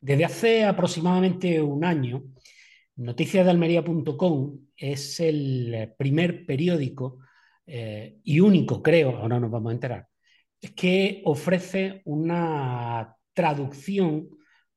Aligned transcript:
Desde 0.00 0.24
hace 0.24 0.64
aproximadamente 0.64 1.62
un 1.62 1.84
año, 1.84 2.24
noticiasdealmería.com 2.96 4.58
es 4.76 5.20
el 5.20 5.94
primer 5.96 6.44
periódico 6.44 7.20
eh, 7.66 8.18
y 8.24 8.40
único, 8.40 8.82
creo, 8.82 9.16
ahora 9.16 9.38
nos 9.38 9.50
vamos 9.50 9.70
a 9.70 9.74
enterar, 9.74 10.08
que 10.74 11.22
ofrece 11.24 12.02
una 12.04 13.16
traducción 13.32 14.28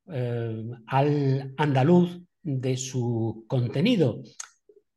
eh, 0.07 0.63
al 0.87 1.53
andaluz 1.57 2.21
de 2.43 2.77
su 2.77 3.45
contenido. 3.47 4.21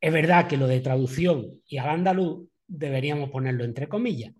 Es 0.00 0.12
verdad 0.12 0.46
que 0.46 0.56
lo 0.56 0.66
de 0.66 0.80
traducción 0.80 1.60
y 1.66 1.78
al 1.78 1.90
andaluz 1.90 2.48
deberíamos 2.66 3.30
ponerlo 3.30 3.64
entre 3.64 3.88
comillas. 3.88 4.34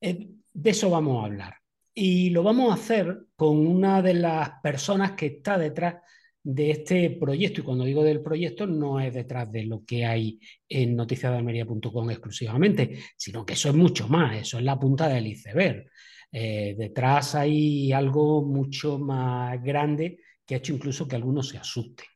Eh, 0.00 0.28
de 0.52 0.70
eso 0.70 0.90
vamos 0.90 1.22
a 1.22 1.26
hablar. 1.26 1.54
Y 1.94 2.30
lo 2.30 2.42
vamos 2.42 2.70
a 2.70 2.74
hacer 2.74 3.18
con 3.34 3.66
una 3.66 4.02
de 4.02 4.14
las 4.14 4.50
personas 4.62 5.12
que 5.12 5.26
está 5.26 5.58
detrás 5.58 5.96
de 6.42 6.70
este 6.70 7.10
proyecto. 7.10 7.60
Y 7.60 7.64
cuando 7.64 7.84
digo 7.84 8.04
del 8.04 8.22
proyecto, 8.22 8.66
no 8.66 9.00
es 9.00 9.12
detrás 9.12 9.50
de 9.50 9.64
lo 9.64 9.84
que 9.84 10.04
hay 10.04 10.38
en 10.68 10.94
noticiasdealmería.com 10.94 12.10
exclusivamente, 12.10 12.98
sino 13.16 13.44
que 13.44 13.54
eso 13.54 13.68
es 13.70 13.74
mucho 13.74 14.08
más, 14.08 14.36
eso 14.36 14.58
es 14.58 14.64
la 14.64 14.78
punta 14.78 15.08
del 15.08 15.26
iceberg. 15.26 15.90
Eh, 16.30 16.74
detrás 16.78 17.34
hay 17.34 17.92
algo 17.92 18.42
mucho 18.42 18.98
más 18.98 19.62
grande 19.62 20.20
que 20.46 20.54
ha 20.54 20.58
hecho 20.58 20.74
incluso 20.74 21.08
que 21.08 21.16
algunos 21.16 21.48
se 21.48 21.58
asusten. 21.58 22.06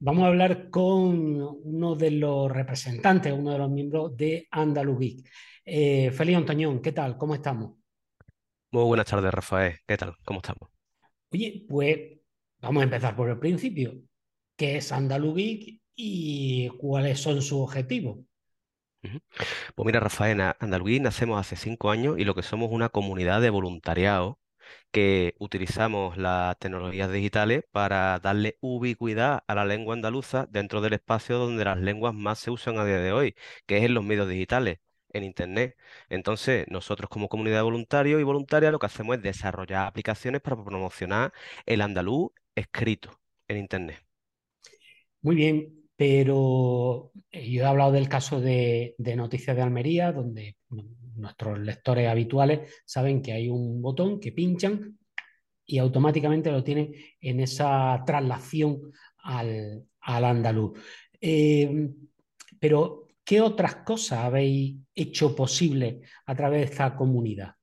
Vamos 0.00 0.22
a 0.22 0.28
hablar 0.28 0.70
con 0.70 1.40
uno 1.64 1.96
de 1.96 2.12
los 2.12 2.52
representantes, 2.52 3.32
uno 3.32 3.50
de 3.50 3.58
los 3.58 3.68
miembros 3.68 4.16
de 4.16 4.46
Andaluz 4.52 5.24
eh, 5.64 6.12
Félix 6.12 6.38
Antoñón, 6.38 6.80
¿qué 6.80 6.92
tal? 6.92 7.18
¿Cómo 7.18 7.34
estamos? 7.34 7.76
Muy 8.70 8.84
buenas 8.84 9.06
tardes, 9.06 9.34
Rafael. 9.34 9.74
¿Qué 9.84 9.96
tal? 9.96 10.14
¿Cómo 10.24 10.38
estamos? 10.38 10.70
Oye, 11.32 11.66
pues 11.68 11.98
vamos 12.60 12.80
a 12.80 12.84
empezar 12.84 13.16
por 13.16 13.28
el 13.28 13.40
principio. 13.40 13.94
¿Qué 14.56 14.76
es 14.76 14.92
Andalubic 14.92 15.80
y 15.96 16.68
cuáles 16.78 17.20
son 17.20 17.42
sus 17.42 17.60
objetivos? 17.60 18.20
Pues 19.02 19.84
mira, 19.84 19.98
Rafael, 19.98 20.40
en 20.60 21.02
nacemos 21.02 21.40
hace 21.40 21.56
cinco 21.56 21.90
años 21.90 22.18
y 22.18 22.24
lo 22.24 22.36
que 22.36 22.42
somos 22.42 22.70
una 22.70 22.88
comunidad 22.88 23.40
de 23.40 23.50
voluntariado 23.50 24.38
que 24.90 25.34
utilizamos 25.38 26.16
las 26.16 26.58
tecnologías 26.58 27.10
digitales 27.12 27.64
para 27.72 28.18
darle 28.20 28.58
ubicuidad 28.60 29.44
a 29.46 29.54
la 29.54 29.64
lengua 29.64 29.94
andaluza 29.94 30.46
dentro 30.50 30.80
del 30.80 30.94
espacio 30.94 31.38
donde 31.38 31.64
las 31.64 31.78
lenguas 31.78 32.14
más 32.14 32.38
se 32.38 32.50
usan 32.50 32.78
a 32.78 32.84
día 32.84 32.98
de 32.98 33.12
hoy, 33.12 33.34
que 33.66 33.78
es 33.78 33.84
en 33.84 33.94
los 33.94 34.04
medios 34.04 34.28
digitales 34.28 34.78
en 35.12 35.24
Internet. 35.24 35.76
Entonces, 36.08 36.66
nosotros 36.68 37.08
como 37.10 37.28
comunidad 37.28 37.58
de 37.58 37.62
voluntarios 37.62 38.20
y 38.20 38.24
voluntarias 38.24 38.72
lo 38.72 38.78
que 38.78 38.86
hacemos 38.86 39.16
es 39.16 39.22
desarrollar 39.22 39.86
aplicaciones 39.86 40.40
para 40.40 40.62
promocionar 40.62 41.32
el 41.66 41.80
andaluz 41.80 42.30
escrito 42.54 43.18
en 43.48 43.58
Internet. 43.58 44.04
Muy 45.22 45.36
bien, 45.36 45.88
pero 45.96 47.12
eh, 47.30 47.50
yo 47.50 47.62
he 47.62 47.66
hablado 47.66 47.92
del 47.92 48.08
caso 48.08 48.40
de, 48.40 48.94
Noticias 49.16 49.56
de 49.56 49.62
Almería, 49.62 50.12
donde 50.12 50.56
nuestros 51.18 51.58
lectores 51.58 52.08
habituales 52.08 52.82
saben 52.84 53.22
que 53.22 53.32
hay 53.32 53.48
un 53.48 53.82
botón 53.82 54.20
que 54.20 54.32
pinchan 54.32 54.98
y 55.64 55.78
automáticamente 55.78 56.50
lo 56.50 56.64
tienen 56.64 56.92
en 57.20 57.40
esa 57.40 58.02
traslación 58.06 58.92
al, 59.18 59.86
andaluz. 60.00 60.78
Eh, 61.20 61.90
pero 62.58 63.08
¿Qué 63.28 63.42
otras 63.42 63.74
cosas 63.84 64.20
habéis 64.20 64.78
hecho 64.94 65.36
posible 65.36 66.00
a 66.24 66.34
través 66.34 66.60
de 66.60 66.72
esta 66.72 66.96
comunidad? 66.96 67.56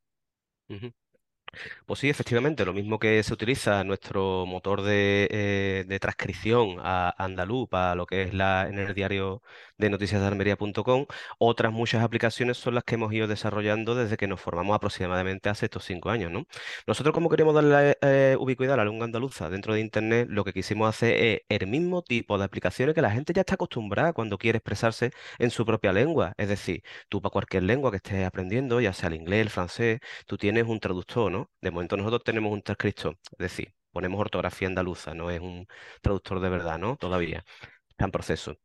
Pues 1.86 2.00
sí, 2.00 2.10
efectivamente, 2.10 2.66
lo 2.66 2.74
mismo 2.74 3.00
que 3.00 3.22
se 3.24 3.34
utiliza 3.34 3.84
nuestro 3.84 4.46
motor 4.46 4.82
de, 4.82 5.28
eh, 5.32 6.00
transcripción 6.00 6.78
a 6.80 7.14
andaluz 7.24 7.70
para 7.70 7.96
lo 7.96 8.06
que 8.06 8.24
es 8.24 8.34
la, 8.34 8.68
en 8.68 8.78
el 8.80 8.94
diario 8.94 9.42
de 9.78 9.90
noticias 9.90 10.22
de 10.22 10.28
almería.com, 10.28 11.06
otras 11.38 11.72
muchas 11.72 12.04
aplicaciones 12.04 12.58
son 12.58 12.76
las 12.76 12.84
que 12.84 12.96
hemos 12.96 13.12
ido 13.14 13.28
desarrollando 13.28 13.96
desde 13.96 14.18
que 14.18 14.28
nos 14.28 14.42
formamos 14.42 14.76
aproximadamente 14.76 15.50
hace 15.50 15.66
estos 15.66 15.86
cinco 15.86 16.10
años, 16.10 16.32
¿no? 16.32 16.46
Nosotros, 16.88 17.14
como 17.14 17.30
queremos 17.30 17.54
darle 17.56 17.98
eh, 18.02 18.36
ubicuidad 18.40 18.76
a 18.76 18.78
la 18.78 18.86
lengua 18.86 19.06
andaluza 19.06 19.50
dentro 19.50 19.74
de 19.74 19.82
Internet, 19.82 20.28
lo 20.30 20.44
que 20.44 20.54
quisimos 20.54 20.90
hacer 20.90 21.14
es 21.16 21.42
el 21.50 21.68
mismo 21.68 22.02
tipo 22.04 22.38
de 22.38 22.46
aplicaciones 22.46 22.96
que 22.96 23.02
la 23.02 23.12
gente 23.12 23.34
ya 23.34 23.42
está 23.42 23.56
acostumbrada 23.56 24.14
cuando 24.14 24.38
quiere 24.38 24.58
expresarse 24.58 25.12
en 25.40 25.50
su 25.52 25.66
propia 25.66 25.94
lengua. 25.94 26.34
Es 26.38 26.50
decir, 26.50 26.84
tú 27.10 27.22
para 27.22 27.32
cualquier 27.32 27.64
lengua 27.64 27.92
que 27.92 27.98
estés 27.98 28.26
aprendiendo, 28.26 28.80
ya 28.82 28.94
sea 28.94 29.08
el 29.10 29.16
inglés, 29.16 29.42
el 29.42 29.50
francés, 29.50 30.00
tú 30.26 30.38
tienes 30.38 30.66
un 30.68 30.80
traductor, 30.80 31.32
¿no? 31.32 31.45
De 31.62 31.72
momento 31.72 31.98
nosotros 31.98 32.24
tenemos 32.24 32.52
un 32.54 32.62
transcriptor, 32.62 33.18
es 33.32 33.38
decir, 33.38 33.74
ponemos 33.92 34.20
ortografía 34.20 34.68
andaluza, 34.68 35.14
no 35.14 35.32
es 35.32 35.40
un 35.42 35.68
traductor 36.02 36.40
de 36.40 36.50
verdad, 36.50 36.78
¿no? 36.80 36.98
Todavía 36.98 37.44
está 37.90 38.06
en 38.06 38.12
proceso. 38.12 38.58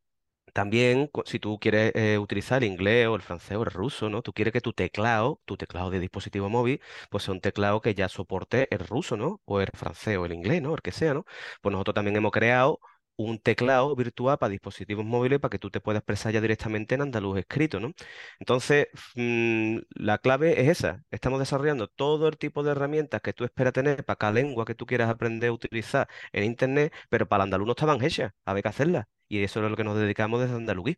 También, 0.52 1.10
si 1.26 1.38
tú 1.38 1.58
quieres 1.60 1.92
eh, 1.94 2.19
utilizar 2.19 2.62
el 2.64 2.70
inglés 2.70 3.06
o 3.06 3.14
el 3.14 3.22
francés 3.22 3.56
o 3.56 3.62
el 3.62 3.70
ruso, 3.70 4.10
¿no? 4.10 4.20
Tú 4.22 4.32
quieres 4.32 4.52
que 4.52 4.60
tu 4.60 4.72
teclado, 4.72 5.40
tu 5.44 5.56
teclado 5.56 5.90
de 5.90 6.00
dispositivo 6.00 6.48
móvil, 6.48 6.80
pues 7.10 7.24
sea 7.24 7.34
un 7.34 7.40
teclado 7.40 7.80
que 7.80 7.94
ya 7.94 8.08
soporte 8.08 8.66
el 8.74 8.80
ruso, 8.80 9.16
¿no? 9.16 9.40
O 9.44 9.60
el 9.60 9.69
francés 9.74 10.19
o 10.19 10.26
el 10.26 10.32
inglés, 10.32 10.60
¿no? 10.62 10.74
El 10.74 10.82
que 10.82 10.90
sea, 10.92 11.14
¿no? 11.14 11.24
Pues 11.60 11.72
nosotros 11.72 11.94
también 11.94 12.16
hemos 12.16 12.32
creado 12.32 12.80
un 13.26 13.38
teclado 13.38 13.94
virtual 13.97 14.38
para 14.38 14.50
dispositivos 14.50 15.04
móviles 15.04 15.41
para 15.41 15.50
que 15.50 15.58
tú 15.58 15.70
te 15.70 15.81
puedas 15.81 16.00
expresar 16.00 16.32
ya 16.32 16.41
directamente 16.41 16.94
en 16.94 17.03
andaluz 17.03 17.38
escrito, 17.38 17.81
¿no? 17.81 17.92
Entonces, 18.38 18.88
mm, 19.14 19.78
la 19.94 20.19
clave 20.19 20.60
es 20.60 20.69
esa. 20.69 21.04
Estamos 21.10 21.38
desarrollando 21.38 21.88
todo 21.88 22.28
el 22.28 22.38
tipo 22.38 22.62
de 22.62 22.72
herramientas 22.72 23.20
que 23.22 23.32
tú 23.32 23.44
esperas 23.44 23.72
tener 23.72 24.04
para 24.04 24.16
cada 24.16 24.32
lengua 24.32 24.64
que 24.64 24.75
tú 24.75 24.86
quieras 24.86 25.10
aprender 25.10 25.50
a 25.50 25.53
utilizar 25.53 26.08
en 26.32 26.44
Internet, 26.44 26.92
pero 27.08 27.28
para 27.28 27.44
el 27.44 27.47
andaluz 27.48 27.66
no 27.66 27.72
estaban 27.72 28.03
hechas, 28.04 28.32
había 28.44 28.62
que 28.62 28.69
hacerlas. 28.69 29.06
Y 29.28 29.42
eso 29.42 29.64
es 29.64 29.70
lo 29.70 29.76
que 29.76 29.84
nos 29.84 29.97
dedicamos 29.97 30.41
desde 30.41 30.56
Andaluz. 30.56 30.97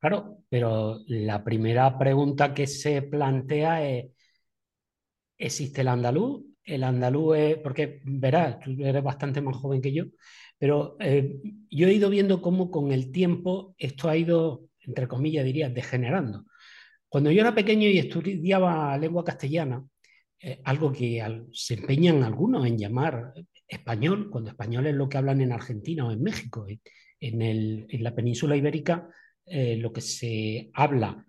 Claro, 0.00 0.38
pero 0.50 1.00
la 1.06 1.42
primera 1.42 1.98
pregunta 1.98 2.52
que 2.54 2.66
se 2.66 3.02
plantea 3.02 3.88
es, 3.88 4.06
¿existe 5.38 5.80
el 5.82 5.88
andaluz? 5.88 6.42
El 6.64 6.84
andaluz 6.84 7.36
es, 7.36 7.58
porque 7.58 8.00
verás, 8.04 8.58
tú 8.60 8.74
eres 8.80 9.02
bastante 9.02 9.40
más 9.40 9.56
joven 9.56 9.80
que 9.82 9.92
yo, 9.92 10.04
pero 10.64 10.96
eh, 10.98 11.42
yo 11.68 11.88
he 11.88 11.92
ido 11.92 12.08
viendo 12.08 12.40
cómo 12.40 12.70
con 12.70 12.90
el 12.90 13.12
tiempo 13.12 13.74
esto 13.76 14.08
ha 14.08 14.16
ido, 14.16 14.70
entre 14.80 15.06
comillas, 15.06 15.44
diría, 15.44 15.68
degenerando. 15.68 16.46
Cuando 17.06 17.30
yo 17.30 17.42
era 17.42 17.54
pequeño 17.54 17.86
y 17.86 17.98
estudiaba 17.98 18.96
lengua 18.96 19.24
castellana, 19.24 19.84
eh, 20.40 20.62
algo 20.64 20.90
que 20.90 21.22
se 21.52 21.74
empeñan 21.74 22.22
algunos 22.22 22.66
en 22.66 22.78
llamar 22.78 23.34
español, 23.68 24.30
cuando 24.30 24.48
español 24.48 24.86
es 24.86 24.94
lo 24.94 25.06
que 25.06 25.18
hablan 25.18 25.42
en 25.42 25.52
Argentina 25.52 26.06
o 26.06 26.12
en 26.12 26.22
México. 26.22 26.66
En, 27.20 28.02
la 28.02 28.14
península 28.14 28.56
ibérica 28.56 29.06
eh, 29.44 29.76
lo 29.76 29.92
que 29.92 30.00
se 30.00 30.70
habla 30.72 31.26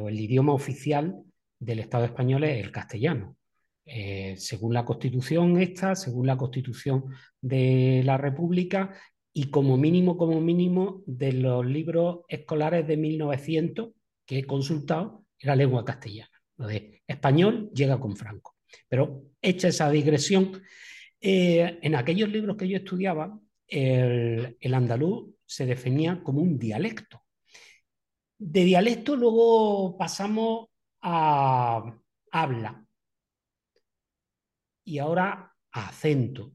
o 0.00 0.08
el 0.08 0.18
idioma 0.18 0.52
oficial 0.52 1.14
del 1.60 1.78
Estado 1.78 2.06
español 2.06 2.42
es 2.42 2.64
el 2.64 2.72
castellano. 2.72 3.36
Eh, 3.86 4.36
según 4.38 4.72
la 4.72 4.84
Constitución 4.84 5.60
esta, 5.60 5.94
según 5.94 6.26
la 6.26 6.36
Constitución 6.36 7.04
de 7.40 8.02
la 8.04 8.16
República 8.16 8.94
y 9.32 9.50
como 9.50 9.76
mínimo, 9.76 10.16
como 10.16 10.40
mínimo, 10.40 11.02
de 11.06 11.32
los 11.32 11.66
libros 11.66 12.20
escolares 12.28 12.86
de 12.86 12.96
1900 12.96 13.90
que 14.24 14.38
he 14.38 14.44
consultado, 14.44 15.26
era 15.38 15.54
lengua 15.56 15.84
castellana. 15.84 16.30
Lo 16.56 16.66
de 16.66 17.02
español 17.06 17.70
llega 17.74 18.00
con 18.00 18.16
Franco. 18.16 18.56
Pero 18.88 19.24
hecha 19.42 19.68
esa 19.68 19.90
digresión, 19.90 20.62
eh, 21.20 21.78
en 21.82 21.94
aquellos 21.94 22.30
libros 22.30 22.56
que 22.56 22.68
yo 22.68 22.78
estudiaba, 22.78 23.38
el, 23.66 24.56
el 24.60 24.74
andaluz 24.74 25.34
se 25.44 25.66
definía 25.66 26.22
como 26.22 26.40
un 26.40 26.58
dialecto. 26.58 27.22
De 28.38 28.64
dialecto 28.64 29.16
luego 29.16 29.96
pasamos 29.98 30.68
a 31.02 31.94
habla, 32.30 32.83
y 34.84 34.98
ahora 34.98 35.52
acento. 35.72 36.52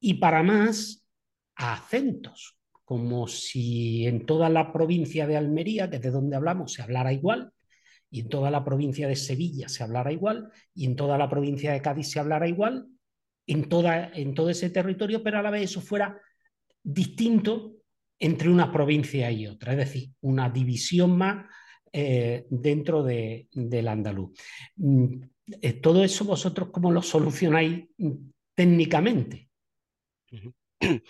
Y 0.00 0.14
para 0.14 0.42
más, 0.42 1.06
acentos, 1.54 2.56
como 2.84 3.26
si 3.26 4.06
en 4.06 4.26
toda 4.26 4.48
la 4.48 4.72
provincia 4.72 5.26
de 5.26 5.36
Almería, 5.36 5.90
que 5.90 5.96
es 5.96 6.02
de 6.02 6.10
donde 6.10 6.36
hablamos, 6.36 6.74
se 6.74 6.82
hablara 6.82 7.12
igual, 7.12 7.50
y 8.10 8.20
en 8.20 8.28
toda 8.28 8.50
la 8.50 8.64
provincia 8.64 9.08
de 9.08 9.16
Sevilla 9.16 9.68
se 9.68 9.82
hablara 9.82 10.12
igual, 10.12 10.50
y 10.74 10.84
en 10.86 10.94
toda 10.94 11.18
la 11.18 11.28
provincia 11.28 11.72
de 11.72 11.82
Cádiz 11.82 12.10
se 12.10 12.20
hablara 12.20 12.46
igual, 12.46 12.86
en, 13.46 13.68
toda, 13.68 14.10
en 14.14 14.34
todo 14.34 14.50
ese 14.50 14.70
territorio, 14.70 15.22
pero 15.22 15.38
a 15.38 15.42
la 15.42 15.50
vez 15.50 15.70
eso 15.70 15.80
fuera 15.80 16.20
distinto 16.82 17.76
entre 18.18 18.48
una 18.48 18.72
provincia 18.72 19.30
y 19.30 19.46
otra, 19.46 19.72
es 19.72 19.78
decir, 19.78 20.10
una 20.20 20.48
división 20.48 21.16
más 21.16 21.46
eh, 21.92 22.46
dentro 22.50 23.02
de, 23.02 23.48
del 23.52 23.88
andaluz. 23.88 24.30
Eh, 25.62 25.74
todo 25.74 26.02
eso 26.02 26.24
vosotros 26.24 26.70
cómo 26.72 26.90
lo 26.90 27.02
solucionáis 27.02 27.86
técnicamente. 28.54 29.48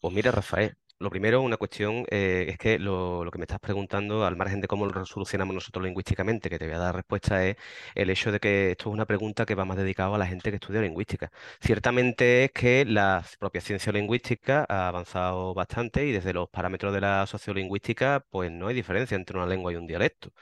Pues 0.00 0.12
mira, 0.12 0.30
Rafael, 0.30 0.76
lo 0.98 1.10
primero, 1.10 1.42
una 1.42 1.56
cuestión 1.56 2.06
eh, 2.10 2.46
es 2.48 2.58
que 2.58 2.78
lo, 2.78 3.28
que 3.32 3.38
me 3.38 3.44
estás 3.44 3.60
preguntando, 3.60 4.24
al 4.24 4.36
margen 4.36 4.60
de 4.60 4.68
cómo 4.68 4.86
lo 4.86 5.04
solucionamos 5.04 5.54
nosotros 5.54 5.84
lingüísticamente, 5.84 6.48
que 6.48 6.58
te 6.58 6.66
voy 6.66 6.74
a 6.74 6.78
dar 6.78 6.94
respuesta, 6.94 7.44
es 7.44 7.56
el 7.94 8.10
hecho 8.10 8.32
de 8.32 8.40
que 8.40 8.70
esto 8.72 8.88
es 8.90 8.94
una 8.94 9.04
pregunta 9.06 9.44
que 9.44 9.54
va 9.54 9.64
más 9.64 9.76
dedicado 9.76 10.14
a 10.14 10.18
la 10.18 10.26
gente 10.26 10.50
que 10.50 10.56
estudia 10.56 10.80
lingüística. 10.80 11.30
Ciertamente 11.60 12.44
es 12.44 12.52
que 12.52 12.84
la 12.84 13.24
propia 13.38 13.60
ciencia 13.60 13.92
lingüística 13.92 14.64
ha 14.68 14.88
avanzado 14.88 15.52
bastante 15.54 16.06
y 16.06 16.12
desde 16.12 16.32
los 16.32 16.48
parámetros 16.48 16.92
de 16.94 17.00
la 17.00 17.26
sociolingüística, 17.26 18.24
pues 18.30 18.50
no 18.50 18.68
hay 18.68 18.74
diferencia 18.74 19.16
entre 19.16 19.36
una 19.36 19.46
lengua 19.46 19.72
y 19.72 19.76
un 19.76 19.86
dialecto. 19.86 20.32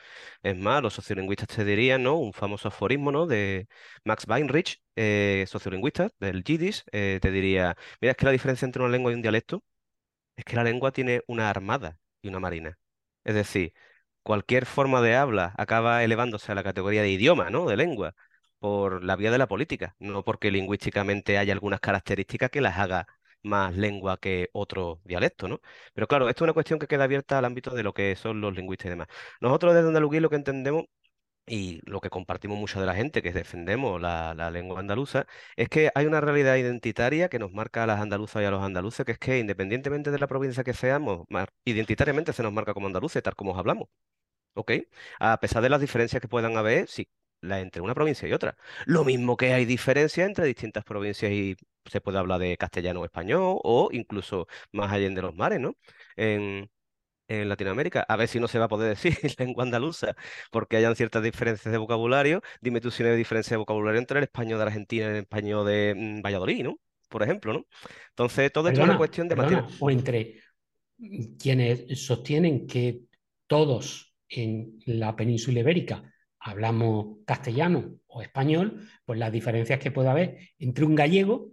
Es 0.43 0.57
más, 0.57 0.83
los 0.83 0.95
sociolingüistas 0.95 1.49
te 1.49 1.65
dirían, 1.65 2.03
¿no? 2.03 2.17
Un 2.19 2.33
famoso 2.33 2.69
aforismo, 2.69 3.11
¿no? 3.13 3.27
De 3.27 3.69
Max 4.05 4.27
Weinrich, 4.29 4.83
eh, 4.97 5.45
sociolingüista 5.49 6.11
del 6.21 6.45
Yiddish, 6.45 6.85
eh, 6.93 7.19
te 7.21 7.31
diría, 7.31 7.77
mira, 8.01 8.13
es 8.13 8.17
que 8.17 8.25
la 8.27 8.33
diferencia 8.33 8.67
entre 8.67 8.83
una 8.83 8.93
lengua 8.93 9.11
y 9.13 9.15
un 9.15 9.23
dialecto 9.23 9.65
es 10.43 10.45
que 10.51 10.57
la 10.57 10.65
lengua 10.65 10.93
tiene 10.93 11.23
una 11.27 11.51
armada 11.51 11.99
y 12.23 12.29
una 12.29 12.41
marina. 12.41 12.79
Es 13.25 13.35
decir, 13.35 13.73
cualquier 14.23 14.67
forma 14.67 15.01
de 15.01 15.17
habla 15.17 15.55
acaba 15.59 16.03
elevándose 16.05 16.53
a 16.53 16.55
la 16.55 16.63
categoría 16.65 17.03
de 17.03 17.11
idioma, 17.11 17.51
¿no? 17.51 17.67
De 17.67 17.77
lengua, 17.77 18.15
por 18.59 19.05
la 19.05 19.17
vía 19.17 19.31
de 19.31 19.39
la 19.39 19.49
política, 19.49 19.97
no 19.99 20.25
porque 20.25 20.51
lingüísticamente 20.51 21.39
haya 21.39 21.53
algunas 21.53 21.81
características 21.81 22.51
que 22.51 22.61
las 22.61 22.79
haga 22.79 23.07
más 23.43 23.75
lengua 23.77 24.19
que 24.19 24.49
otro 24.53 25.01
dialecto, 25.05 25.49
¿no? 25.49 25.61
Pero 25.95 26.07
claro, 26.07 26.29
esto 26.29 26.45
es 26.45 26.47
una 26.47 26.53
cuestión 26.55 26.79
que 26.79 26.87
queda 26.87 27.05
abierta 27.05 27.39
al 27.39 27.45
ámbito 27.45 27.71
de 27.75 27.83
lo 27.83 27.93
que 27.93 28.15
son 28.17 28.41
los 28.41 28.55
lingüistas 28.55 28.87
y 28.87 28.91
demás. 28.91 29.09
Nosotros 29.41 29.75
desde 29.75 29.89
Andalucía 29.89 30.21
lo 30.21 30.31
que 30.31 30.37
entendemos 30.37 30.85
y 31.47 31.81
lo 31.91 32.01
que 32.01 32.11
compartimos 32.11 32.59
mucha 32.59 32.81
de 32.81 32.87
la 32.87 32.95
gente 32.95 33.23
que 33.23 33.33
defendemos 33.33 34.01
la, 34.01 34.51
lengua 34.51 34.81
andaluza, 34.81 35.27
es 35.57 35.69
que 35.69 35.91
hay 35.95 36.07
una 36.07 36.21
realidad 36.21 36.57
identitaria 36.57 37.29
que 37.29 37.39
nos 37.39 37.53
marca 37.53 37.85
a 37.85 37.87
las 37.87 38.01
andaluzas 38.01 38.43
y 38.43 38.45
a 38.47 38.51
los 38.51 38.63
andaluces, 38.63 39.05
que 39.05 39.13
es 39.13 39.19
que 39.19 39.39
independientemente 39.39 40.11
de 40.11 40.19
la 40.19 40.27
provincia 40.27 40.65
que 40.65 40.75
seamos, 40.75 41.27
identitariamente 41.65 42.33
se 42.33 42.43
nos 42.43 42.53
marca 42.53 42.75
como 42.75 42.87
andaluces, 42.87 43.23
tal 43.23 43.35
como 43.37 43.53
os 43.53 43.59
hablamos. 43.59 43.89
¿Ok? 44.55 44.73
A 45.21 45.39
pesar 45.41 45.63
de 45.63 45.71
las 45.71 45.81
diferencias 45.81 46.21
que 46.21 46.29
puedan 46.29 46.57
haber, 46.57 46.89
sí, 46.89 47.09
la, 47.41 47.61
entre 47.61 47.83
una 47.83 47.95
provincia 47.95 48.29
y 48.29 48.33
otra. 48.33 48.57
Lo 48.87 49.05
mismo 49.05 49.37
que 49.37 49.55
hay 49.55 49.65
diferencias 49.65 50.27
entre 50.27 50.47
distintas 50.47 50.85
provincias 50.85 51.33
y 51.33 51.57
se 51.87 52.01
puede 52.01 52.19
hablar 52.19 52.41
de 52.41 52.57
castellano 52.57 53.01
o 53.01 53.05
español, 53.05 53.59
o 53.65 53.89
incluso 53.93 54.47
más 54.73 54.93
allá 54.93 55.09
de 55.11 55.23
los 55.23 55.35
mares, 55.35 55.61
¿no? 55.61 55.77
En 57.41 57.49
Latinoamérica. 57.49 58.05
A 58.09 58.17
ver 58.17 58.29
si 58.29 58.41
no 58.41 58.49
se 58.49 58.59
va 58.59 58.67
a 58.67 58.69
poder 58.69 58.91
decir 58.91 59.13
lengua 59.39 59.65
andaluza, 59.65 60.15
porque 60.51 60.77
hayan 60.77 60.97
ciertas 60.97 61.23
diferencias 61.23 61.73
de 61.73 61.79
vocabulario. 61.79 62.43
Dime 62.61 62.81
tú 62.81 62.91
si 62.91 63.03
no 63.03 63.11
hay 63.11 63.17
diferencia 63.17 63.55
de 63.55 63.59
vocabulario 63.59 63.99
entre 63.99 64.19
el 64.19 64.25
español 64.25 64.59
de 64.59 64.65
Argentina 64.65 65.07
y 65.07 65.09
el 65.09 65.17
español 65.17 65.67
de 65.67 65.95
mm, 65.97 66.23
Valladolid, 66.23 66.65
¿no? 66.65 66.79
Por 67.09 67.23
ejemplo, 67.23 67.53
¿no? 67.53 67.67
Entonces, 68.11 68.53
todo 68.53 68.69
esto 68.69 68.81
es 68.81 68.89
una 68.89 68.97
cuestión 68.97 69.29
de 69.29 69.37
perdona, 69.37 69.69
O 69.81 69.91
entre 69.91 70.41
quienes 71.39 72.01
sostienen 72.01 72.67
que 72.67 73.03
todos 73.47 74.15
en 74.29 74.79
la 74.87 75.15
península 75.15 75.61
ibérica 75.61 76.03
hablamos 76.39 77.19
castellano 77.27 77.97
o 78.07 78.23
español, 78.23 78.89
pues 79.05 79.19
las 79.19 79.31
diferencias 79.31 79.79
que 79.79 79.91
puede 79.91 80.09
haber 80.09 80.39
entre 80.59 80.85
un 80.85 80.95
gallego 80.95 81.51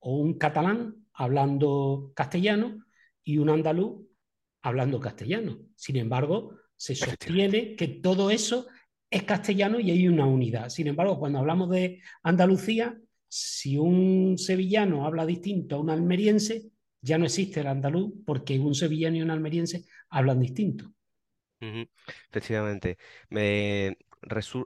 o 0.00 0.16
un 0.16 0.34
catalán 0.34 1.06
hablando 1.12 2.12
castellano 2.14 2.84
y 3.22 3.38
un 3.38 3.50
andaluz 3.50 4.02
hablando 4.62 5.00
castellano. 5.00 5.58
Sin 5.76 5.96
embargo, 5.96 6.56
se 6.76 6.94
sostiene 6.94 7.76
que 7.76 7.88
todo 7.88 8.30
eso 8.30 8.66
es 9.10 9.24
castellano 9.24 9.78
y 9.78 9.90
hay 9.90 10.08
una 10.08 10.26
unidad. 10.26 10.68
Sin 10.68 10.86
embargo, 10.86 11.18
cuando 11.18 11.38
hablamos 11.38 11.70
de 11.70 12.00
Andalucía, 12.22 12.98
si 13.28 13.76
un 13.76 14.38
sevillano 14.38 15.06
habla 15.06 15.26
distinto 15.26 15.76
a 15.76 15.80
un 15.80 15.90
almeriense, 15.90 16.70
ya 17.00 17.18
no 17.18 17.24
existe 17.26 17.60
el 17.60 17.66
andaluz 17.66 18.12
porque 18.24 18.58
un 18.58 18.74
sevillano 18.74 19.16
y 19.16 19.22
un 19.22 19.30
almeriense 19.30 19.84
hablan 20.08 20.40
distinto. 20.40 20.92
Efectivamente. 22.30 22.98
Me, 23.30 23.96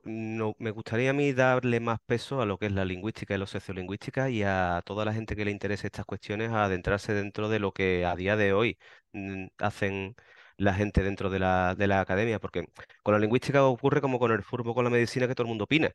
no, 0.05 0.55
me 0.59 0.71
gustaría 0.71 1.11
a 1.11 1.13
mí 1.13 1.33
darle 1.33 1.81
más 1.81 1.99
peso 2.07 2.41
a 2.41 2.47
lo 2.47 2.59
que 2.59 2.67
es 2.67 2.73
la 2.73 2.85
lingüística 2.85 3.35
y 3.35 3.39
la 3.39 3.47
sociolingüística 3.47 4.29
y 4.31 4.43
a 4.43 4.83
toda 4.85 5.05
la 5.05 5.13
gente 5.15 5.37
que 5.37 5.45
le 5.45 5.51
interese 5.51 5.87
estas 5.87 6.05
cuestiones 6.05 6.51
a 6.51 6.65
adentrarse 6.65 7.15
dentro 7.15 7.49
de 7.49 7.59
lo 7.59 7.73
que 7.73 8.05
a 8.05 8.15
día 8.17 8.37
de 8.37 8.53
hoy 8.53 8.79
mm, 9.13 9.47
hacen 9.59 10.15
la 10.59 10.75
gente 10.75 11.03
dentro 11.03 11.31
de 11.31 11.39
la, 11.39 11.75
de 11.75 11.87
la 11.87 12.01
academia, 12.01 12.39
porque 12.41 12.67
con 13.03 13.13
la 13.15 13.19
lingüística 13.21 13.65
ocurre 13.65 14.01
como 14.01 14.19
con 14.19 14.33
el 14.33 14.43
fútbol, 14.43 14.75
con 14.75 14.85
la 14.85 14.91
medicina, 14.91 15.27
que 15.29 15.35
todo 15.35 15.45
el 15.45 15.49
mundo 15.49 15.65
opina. 15.65 15.91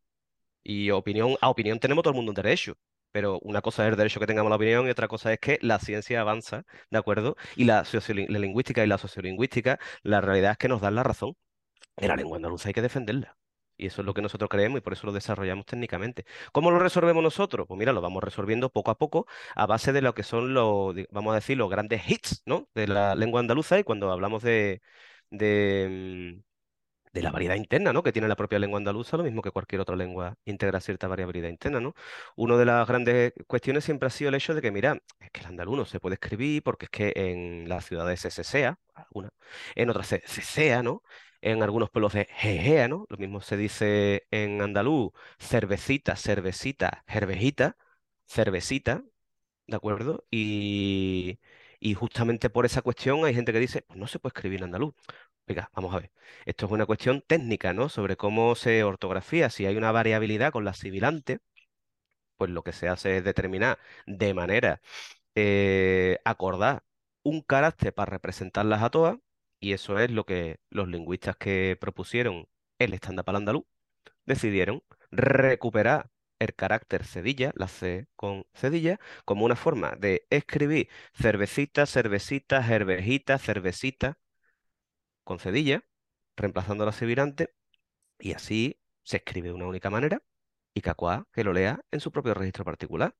Y 0.63 0.92
opinión, 0.92 1.36
a 1.42 1.50
opinión 1.50 1.80
tenemos 1.80 2.04
todo 2.04 2.12
el 2.12 2.18
mundo 2.18 2.31
un 2.31 2.36
derecho. 2.36 2.75
Pero 3.12 3.40
una 3.42 3.62
cosa 3.62 3.86
es 3.86 3.92
el 3.92 3.98
derecho 3.98 4.19
que 4.22 4.28
tengamos 4.28 4.50
la 4.50 4.56
opinión 4.58 4.88
y 4.88 4.90
otra 4.92 5.08
cosa 5.08 5.34
es 5.34 5.40
que 5.40 5.60
la 5.62 5.80
ciencia 5.80 6.22
avanza, 6.22 6.63
¿de 6.90 6.98
acuerdo? 6.98 7.36
Y 7.56 7.66
la, 7.66 7.84
la 8.30 8.40
lingüística 8.40 8.84
y 8.84 8.88
la 8.88 8.98
sociolingüística, 8.98 9.80
la 10.04 10.22
realidad 10.22 10.52
es 10.54 10.58
que 10.58 10.69
nos 10.69 10.81
dan 10.81 10.96
la 10.96 11.04
razón. 11.04 11.36
La 11.98 12.16
lengua 12.18 12.38
andaluza 12.38 12.69
hay 12.69 12.74
que 12.74 12.81
defenderla. 12.81 13.38
Y 13.81 13.88
eso 13.88 14.01
es 14.01 14.06
lo 14.06 14.13
que 14.13 14.22
nosotros 14.22 14.48
creemos 14.50 14.78
y 14.78 14.81
por 14.81 14.94
eso 14.94 15.07
lo 15.07 15.12
desarrollamos 15.13 15.66
técnicamente. 15.66 16.25
¿Cómo 16.51 16.69
lo 16.69 16.78
resolvemos 16.78 17.24
nosotros? 17.24 17.66
Pues 17.68 17.80
mira, 17.80 17.94
lo 17.94 18.01
vamos 18.01 18.24
resolviendo 18.24 18.69
poco 18.72 18.92
a 18.92 18.98
poco 19.00 19.25
a 19.56 19.66
base 19.66 19.92
de 19.92 20.01
lo 20.04 20.13
que 20.13 20.22
son 20.24 20.54
los, 20.54 20.95
vamos 21.10 21.31
a 21.31 21.36
decir, 21.36 21.57
los 21.57 21.68
grandes 21.69 22.07
hits, 22.07 22.44
¿no? 22.45 22.69
De 22.75 22.88
la 22.88 23.16
lengua 23.16 23.39
andaluza 23.39 23.80
y 23.80 23.83
cuando 23.83 24.12
hablamos 24.12 24.44
de, 24.44 24.81
de, 25.31 26.38
mm, 26.38 26.44
de 27.13 27.22
la 27.24 27.31
variedad 27.31 27.56
interna, 27.56 27.94
¿no? 27.94 28.04
Que 28.04 28.12
tiene 28.13 28.28
la 28.28 28.36
propia 28.38 28.60
lengua 28.60 28.78
andaluza, 28.78 29.18
lo 29.18 29.24
mismo 29.24 29.42
que 29.42 29.51
cualquier 29.51 29.81
otra 29.81 29.95
lengua 29.95 30.38
integra 30.45 30.80
cierta 30.81 31.07
variabilidad 31.07 31.50
interna, 31.50 31.80
¿no? 31.81 31.95
Una 32.36 32.57
de 32.57 32.66
las 32.66 32.88
grandes 32.88 33.34
cuestiones 33.48 33.84
siempre 33.86 34.07
ha 34.07 34.10
sido 34.12 34.30
el 34.30 34.36
hecho 34.36 34.54
de 34.56 34.62
que, 34.62 34.72
mira, 34.72 34.98
es 35.19 35.31
que 35.31 35.42
el 35.42 35.48
andaluz 35.48 35.77
no 35.77 35.86
se 35.86 36.00
puede 36.00 36.16
escribir 36.16 36.63
porque 36.63 36.86
es 36.86 36.92
que 36.92 37.13
en 37.16 37.69
las 37.69 37.86
ciudades 37.86 38.19
se 38.22 38.31
cesea, 38.31 38.80
alguna, 38.94 39.31
en 39.75 39.89
otras 39.89 40.07
se 40.07 40.19
cesea, 40.25 40.84
¿no? 40.84 41.04
En 41.42 41.64
algunos 41.64 41.90
pueblos 41.90 42.14
de 42.14 42.26
jejea, 42.26 42.88
¿no? 42.88 43.06
Lo 43.10 43.18
mismo 43.18 43.42
se 43.42 43.58
dice 43.58 44.28
en 44.32 44.62
andaluz, 44.62 45.12
cervecita, 45.40 46.16
cervecita, 46.16 47.04
cervejita, 47.08 47.78
cervecita, 48.28 49.04
¿de 49.68 49.76
acuerdo? 49.78 50.26
Y, 50.32 51.40
justamente 51.96 52.50
por 52.50 52.66
esa 52.66 52.82
cuestión 52.82 53.26
hay 53.26 53.34
gente 53.36 53.54
que 53.54 53.60
dice, 53.60 53.84
pues 53.84 54.00
no 54.00 54.08
se 54.08 54.20
puede 54.20 54.32
escribir 54.36 54.60
en 54.60 54.66
andaluz. 54.66 54.94
Venga, 55.48 55.70
vamos 55.76 55.94
a 55.96 56.00
ver. 56.00 56.12
Esto 56.46 56.66
es 56.68 56.72
una 56.72 56.86
cuestión 56.86 57.22
técnica, 57.22 57.74
¿no? 57.74 57.90
Sobre 57.90 58.18
cómo 58.18 58.56
se 58.56 58.84
ortografía. 58.84 59.50
Si 59.50 59.66
hay 59.66 59.76
una 59.78 59.92
variabilidad 59.92 60.52
con 60.52 60.66
la 60.66 60.74
sibilante, 60.74 61.40
pues 62.38 62.52
lo 62.52 62.64
que 62.64 62.74
se 62.74 62.88
hace 62.88 63.18
es 63.18 63.24
determinar 63.24 63.80
de 64.08 64.34
manera 64.34 64.82
eh, 65.36 66.20
acordar 66.26 66.84
un 67.24 67.42
carácter 67.42 67.94
para 67.94 68.12
representarlas 68.12 68.84
a 68.84 68.90
todas, 68.92 69.18
y 69.62 69.74
eso 69.74 70.00
es 70.00 70.12
lo 70.12 70.25
que 70.25 70.60
los 70.70 70.89
lingüistas 70.89 71.38
que 71.38 71.77
propusieron 71.80 72.50
el 72.80 72.94
estándar 72.94 73.25
para 73.25 73.38
andaluz 73.38 73.65
decidieron 74.25 74.84
recuperar 75.12 76.12
el 76.39 76.56
carácter 76.56 77.06
cedilla, 77.06 77.53
la 77.56 77.68
C 77.68 78.08
con 78.15 78.46
cedilla, 78.56 79.00
como 79.25 79.46
una 79.46 79.56
forma 79.56 79.91
de 79.98 80.27
escribir 80.32 80.89
cervecita, 81.13 81.86
cervecita, 81.86 82.63
cervejita, 82.63 83.38
cervecita, 83.39 84.20
con 85.24 85.39
cedilla, 85.39 85.84
reemplazando 86.38 86.86
la 86.86 86.91
sevirante, 86.91 87.53
y 88.20 88.34
así 88.34 88.80
se 89.03 89.18
escribe 89.18 89.50
de 89.50 89.56
una 89.56 89.68
única 89.68 89.89
manera 89.89 90.24
y 90.74 90.82
Cacuá 90.82 91.27
que 91.34 91.44
lo 91.44 91.53
lea 91.53 91.82
en 91.91 92.00
su 92.01 92.12
propio 92.12 92.34
registro 92.34 92.65
particular. 92.65 93.15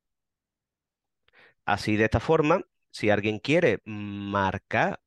Así, 1.66 1.96
de 1.96 2.06
esta 2.06 2.20
forma, 2.20 2.66
si 2.92 3.10
alguien 3.10 3.40
quiere 3.40 3.82
marcar, 3.86 5.02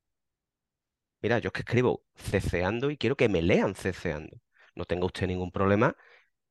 mira, 1.25 1.39
yo 1.39 1.47
es 1.47 1.53
que 1.53 1.61
escribo 1.61 2.03
ceceando 2.15 2.91
y 2.91 2.97
quiero 2.97 3.15
que 3.17 3.29
me 3.29 3.41
lean 3.41 3.73
ceceando. 3.73 4.37
No 4.75 4.85
tenga 4.85 5.07
usted 5.07 5.25
ningún 5.25 5.51
problema 5.51 5.97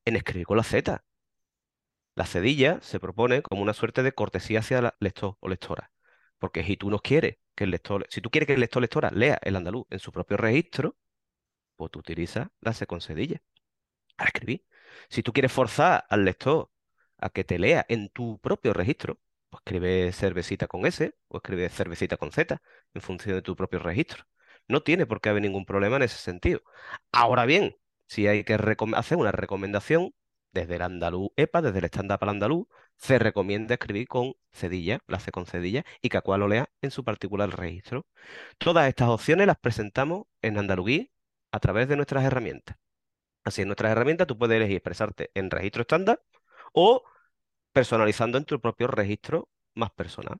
en 0.04 0.16
escribir 0.16 0.46
con 0.46 0.56
la 0.56 0.64
Z. 0.64 1.04
La 2.16 2.26
cedilla 2.26 2.80
se 2.80 2.98
propone 2.98 3.42
como 3.42 3.62
una 3.62 3.72
suerte 3.72 4.02
de 4.02 4.12
cortesía 4.12 4.58
hacia 4.60 4.78
el 4.80 4.90
lector 4.98 5.36
o 5.38 5.48
lectora. 5.48 5.92
Porque 6.40 6.64
si 6.64 6.76
tú 6.76 6.90
no 6.90 6.98
quieres 6.98 7.36
que 7.54 7.64
el 7.64 7.70
lector, 7.70 8.04
si 8.10 8.20
tú 8.20 8.30
quieres 8.30 8.48
que 8.48 8.54
el 8.54 8.60
lector 8.60 8.80
o 8.80 8.82
lectora 8.82 9.10
lea 9.12 9.38
el 9.42 9.54
andaluz 9.54 9.86
en 9.90 10.00
su 10.00 10.10
propio 10.10 10.36
registro, 10.36 10.96
pues 11.76 11.92
tú 11.92 12.00
utilizas 12.00 12.48
la 12.60 12.72
C 12.72 12.84
con 12.88 13.00
cedilla 13.00 13.40
para 14.16 14.28
escribir. 14.28 14.66
Si 15.08 15.22
tú 15.22 15.32
quieres 15.32 15.52
forzar 15.52 16.04
al 16.08 16.24
lector 16.24 16.70
a 17.18 17.30
que 17.30 17.44
te 17.44 17.60
lea 17.60 17.86
en 17.88 18.08
tu 18.08 18.40
propio 18.40 18.72
registro, 18.72 19.20
pues 19.50 19.60
escribe 19.64 20.12
cervecita 20.12 20.66
con 20.66 20.84
S 20.84 21.14
o 21.28 21.36
escribe 21.36 21.68
cervecita 21.68 22.16
con 22.16 22.32
Z 22.32 22.60
en 22.94 23.02
función 23.02 23.36
de 23.36 23.42
tu 23.42 23.54
propio 23.54 23.78
registro. 23.78 24.24
No 24.68 24.82
tiene 24.82 25.06
por 25.06 25.20
qué 25.20 25.30
haber 25.30 25.42
ningún 25.42 25.66
problema 25.66 25.96
en 25.96 26.02
ese 26.02 26.18
sentido. 26.18 26.62
Ahora 27.12 27.46
bien, 27.46 27.76
si 28.06 28.26
hay 28.26 28.44
que 28.44 28.54
hacer 28.54 29.18
una 29.18 29.32
recomendación 29.32 30.14
desde 30.52 30.76
el 30.76 30.82
andaluz 30.82 31.30
EPA, 31.36 31.62
desde 31.62 31.78
el 31.80 31.84
estándar 31.84 32.18
para 32.18 32.30
el 32.30 32.36
andaluz, 32.36 32.66
se 32.96 33.18
recomienda 33.18 33.74
escribir 33.74 34.06
con 34.08 34.34
cedilla, 34.52 35.00
la 35.06 35.18
C 35.18 35.32
con 35.32 35.46
cedilla, 35.46 35.84
y 36.00 36.08
que 36.08 36.20
cual 36.20 36.40
lo 36.40 36.48
lea 36.48 36.70
en 36.80 36.90
su 36.90 37.04
particular 37.04 37.50
registro. 37.50 38.06
Todas 38.58 38.88
estas 38.88 39.08
opciones 39.08 39.46
las 39.46 39.58
presentamos 39.58 40.26
en 40.42 40.58
Andaluguí 40.58 41.12
a 41.52 41.60
través 41.60 41.88
de 41.88 41.96
nuestras 41.96 42.24
herramientas. 42.24 42.76
Así, 43.44 43.62
en 43.62 43.68
nuestras 43.68 43.92
herramientas 43.92 44.26
tú 44.26 44.38
puedes 44.38 44.56
elegir 44.56 44.76
expresarte 44.76 45.30
en 45.34 45.50
registro 45.50 45.82
estándar 45.82 46.22
o 46.72 47.02
personalizando 47.72 48.38
en 48.38 48.44
tu 48.44 48.60
propio 48.60 48.86
registro 48.86 49.50
más 49.74 49.90
personal. 49.90 50.38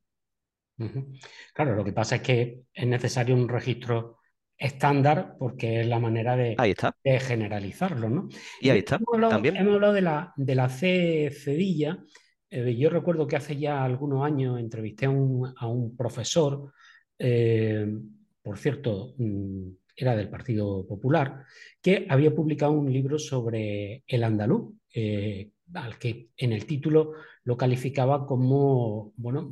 Claro, 1.55 1.75
lo 1.77 1.85
que 1.85 1.93
pasa 1.93 2.17
es 2.17 2.23
que 2.23 2.63
es 2.73 2.87
necesario 2.87 3.35
un 3.35 3.49
registro 3.49 4.19
estándar 4.57 5.37
porque 5.39 5.81
es 5.81 5.87
la 5.87 5.99
manera 5.99 6.37
de, 6.37 6.55
Ahí 6.59 6.71
está. 6.73 6.97
de 7.03 7.19
generalizarlo, 7.21 8.09
¿no? 8.09 8.29
Y 8.61 8.71
ahí 8.71 8.79
está. 8.79 8.97
hemos 8.97 9.15
hablado, 9.15 9.33
También. 9.33 9.57
hemos 9.57 9.75
hablado 9.75 9.93
de 9.93 10.03
la, 10.03 10.33
de 10.37 10.55
la 10.55 10.69
C 10.69 11.31
Cedilla. 11.33 11.99
Eh, 12.51 12.77
yo 12.77 12.89
recuerdo 12.91 13.27
que 13.27 13.37
hace 13.37 13.57
ya 13.57 13.85
algunos 13.85 14.25
años 14.25 14.61
entrevisté 14.61 15.07
a 15.07 15.11
un, 15.11 15.53
a 15.57 15.67
un 15.67 15.97
profesor, 15.97 16.73
eh, 17.19 17.87
por 18.43 18.59
cierto, 18.59 19.15
mm, 19.19 19.69
era 19.97 20.17
del 20.17 20.29
Partido 20.29 20.87
Popular, 20.87 21.45
que 21.81 22.07
había 22.09 22.35
publicado 22.35 22.73
un 22.73 22.93
libro 22.93 23.19
sobre 23.19 24.03
el 24.07 24.25
andaluz, 24.25 24.73
eh, 24.93 25.51
al 25.73 25.99
que 25.99 26.29
en 26.37 26.53
el 26.53 26.67
título 26.67 27.13
lo 27.45 27.57
calificaba 27.57 28.27
como, 28.27 29.13
bueno, 29.17 29.51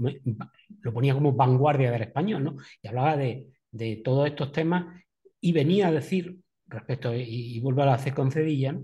lo 0.81 0.93
ponía 0.93 1.15
como 1.15 1.33
vanguardia 1.33 1.91
del 1.91 2.03
español, 2.03 2.45
¿no? 2.45 2.57
Y 2.83 2.89
hablaba 2.89 3.17
de, 3.17 3.49
de 3.71 3.97
todos 3.97 4.27
estos 4.27 4.53
temas 4.53 5.03
y 5.41 5.53
venía 5.53 5.89
a 5.89 5.93
decir, 5.93 6.39
respecto, 6.67 7.15
y, 7.15 7.59
vuelvo 7.61 7.83
a 7.83 7.87
la 7.87 7.99
C 7.99 8.13
con 8.13 8.31
Cedilla, 8.31 8.79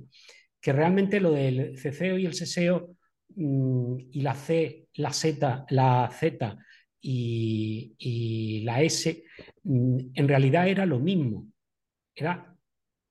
que 0.61 0.73
realmente 0.73 1.21
lo 1.21 1.31
del 1.31 1.79
ceceo 1.79 2.19
y 2.19 2.27
el 2.27 2.35
seseo 2.35 2.97
mm, 3.37 3.97
y 4.13 4.21
la 4.23 4.35
C, 4.35 4.89
la 4.95 5.13
Z, 5.13 5.67
la 5.71 6.11
Z 6.13 6.59
y, 7.01 7.95
y 7.99 8.63
la 8.63 8.83
S, 8.83 9.25
mm, 9.63 9.99
en 10.15 10.29
realidad 10.29 10.69
era 10.69 10.87
lo 10.87 10.99
mismo, 10.99 11.47
era 12.15 12.57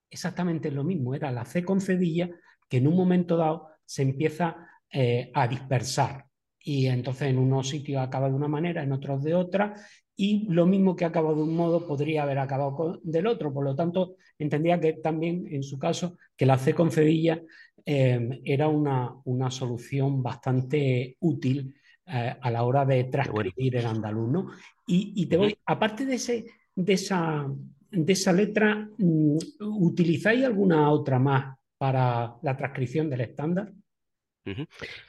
exactamente 0.10 0.72
lo 0.72 0.84
mismo, 0.84 1.16
era 1.16 1.32
la 1.32 1.46
C 1.46 1.64
con 1.64 1.82
cedilla 1.82 2.30
que 2.70 2.78
en 2.78 2.88
un 2.88 2.96
momento 2.96 3.38
dado 3.38 3.70
se 3.88 4.04
empieza 4.04 4.58
eh, 4.92 5.32
a 5.34 5.48
dispersar 5.48 6.26
y 6.60 6.88
entonces 6.88 7.30
en 7.30 7.38
unos 7.38 7.70
sitios 7.70 8.02
acaba 8.04 8.28
de 8.28 8.36
una 8.36 8.50
manera, 8.50 8.84
en 8.84 8.92
otros 8.92 9.24
de 9.24 9.34
otra, 9.34 9.74
y 10.18 10.48
lo 10.50 10.66
mismo 10.66 10.98
que 10.98 11.06
acaba 11.06 11.34
de 11.34 11.42
un 11.42 11.56
modo 11.56 11.88
podría 11.88 12.24
haber 12.24 12.40
acabado 12.40 12.76
con, 12.76 13.00
del 13.04 13.28
otro. 13.28 13.54
Por 13.54 13.64
lo 13.64 13.74
tanto, 13.74 14.16
entendía 14.38 14.78
que 14.78 14.94
también 14.94 15.48
en 15.50 15.64
su 15.64 15.80
caso 15.80 16.18
que 16.36 16.46
la 16.46 16.58
C 16.58 16.74
con 16.74 16.92
cedilla 16.92 17.42
eh, 17.86 18.42
era 18.44 18.68
una, 18.68 19.16
una, 19.24 19.50
solución 19.50 20.22
bastante 20.22 21.16
útil 21.22 21.74
eh, 22.06 22.36
a 22.42 22.52
la 22.52 22.64
hora 22.64 22.84
de 22.84 23.04
bueno. 23.04 23.12
transcribir 23.12 23.78
el 23.78 23.86
andaluz. 23.86 24.30
¿no? 24.30 24.52
Y, 24.86 25.14
y 25.16 25.26
te 25.28 25.38
voy, 25.38 25.58
aparte 25.66 26.06
de, 26.06 26.16
ese, 26.16 26.46
de 26.76 26.94
esa 26.94 27.48
de 27.92 28.14
esa 28.14 28.34
letra, 28.34 28.90
mm, 28.98 29.38
¿utilizáis 29.62 30.44
alguna 30.44 30.90
otra 30.92 31.20
más 31.20 31.58
para 31.78 32.36
la 32.42 32.58
transcripción 32.58 33.10
del 33.10 33.22
estándar? 33.22 33.72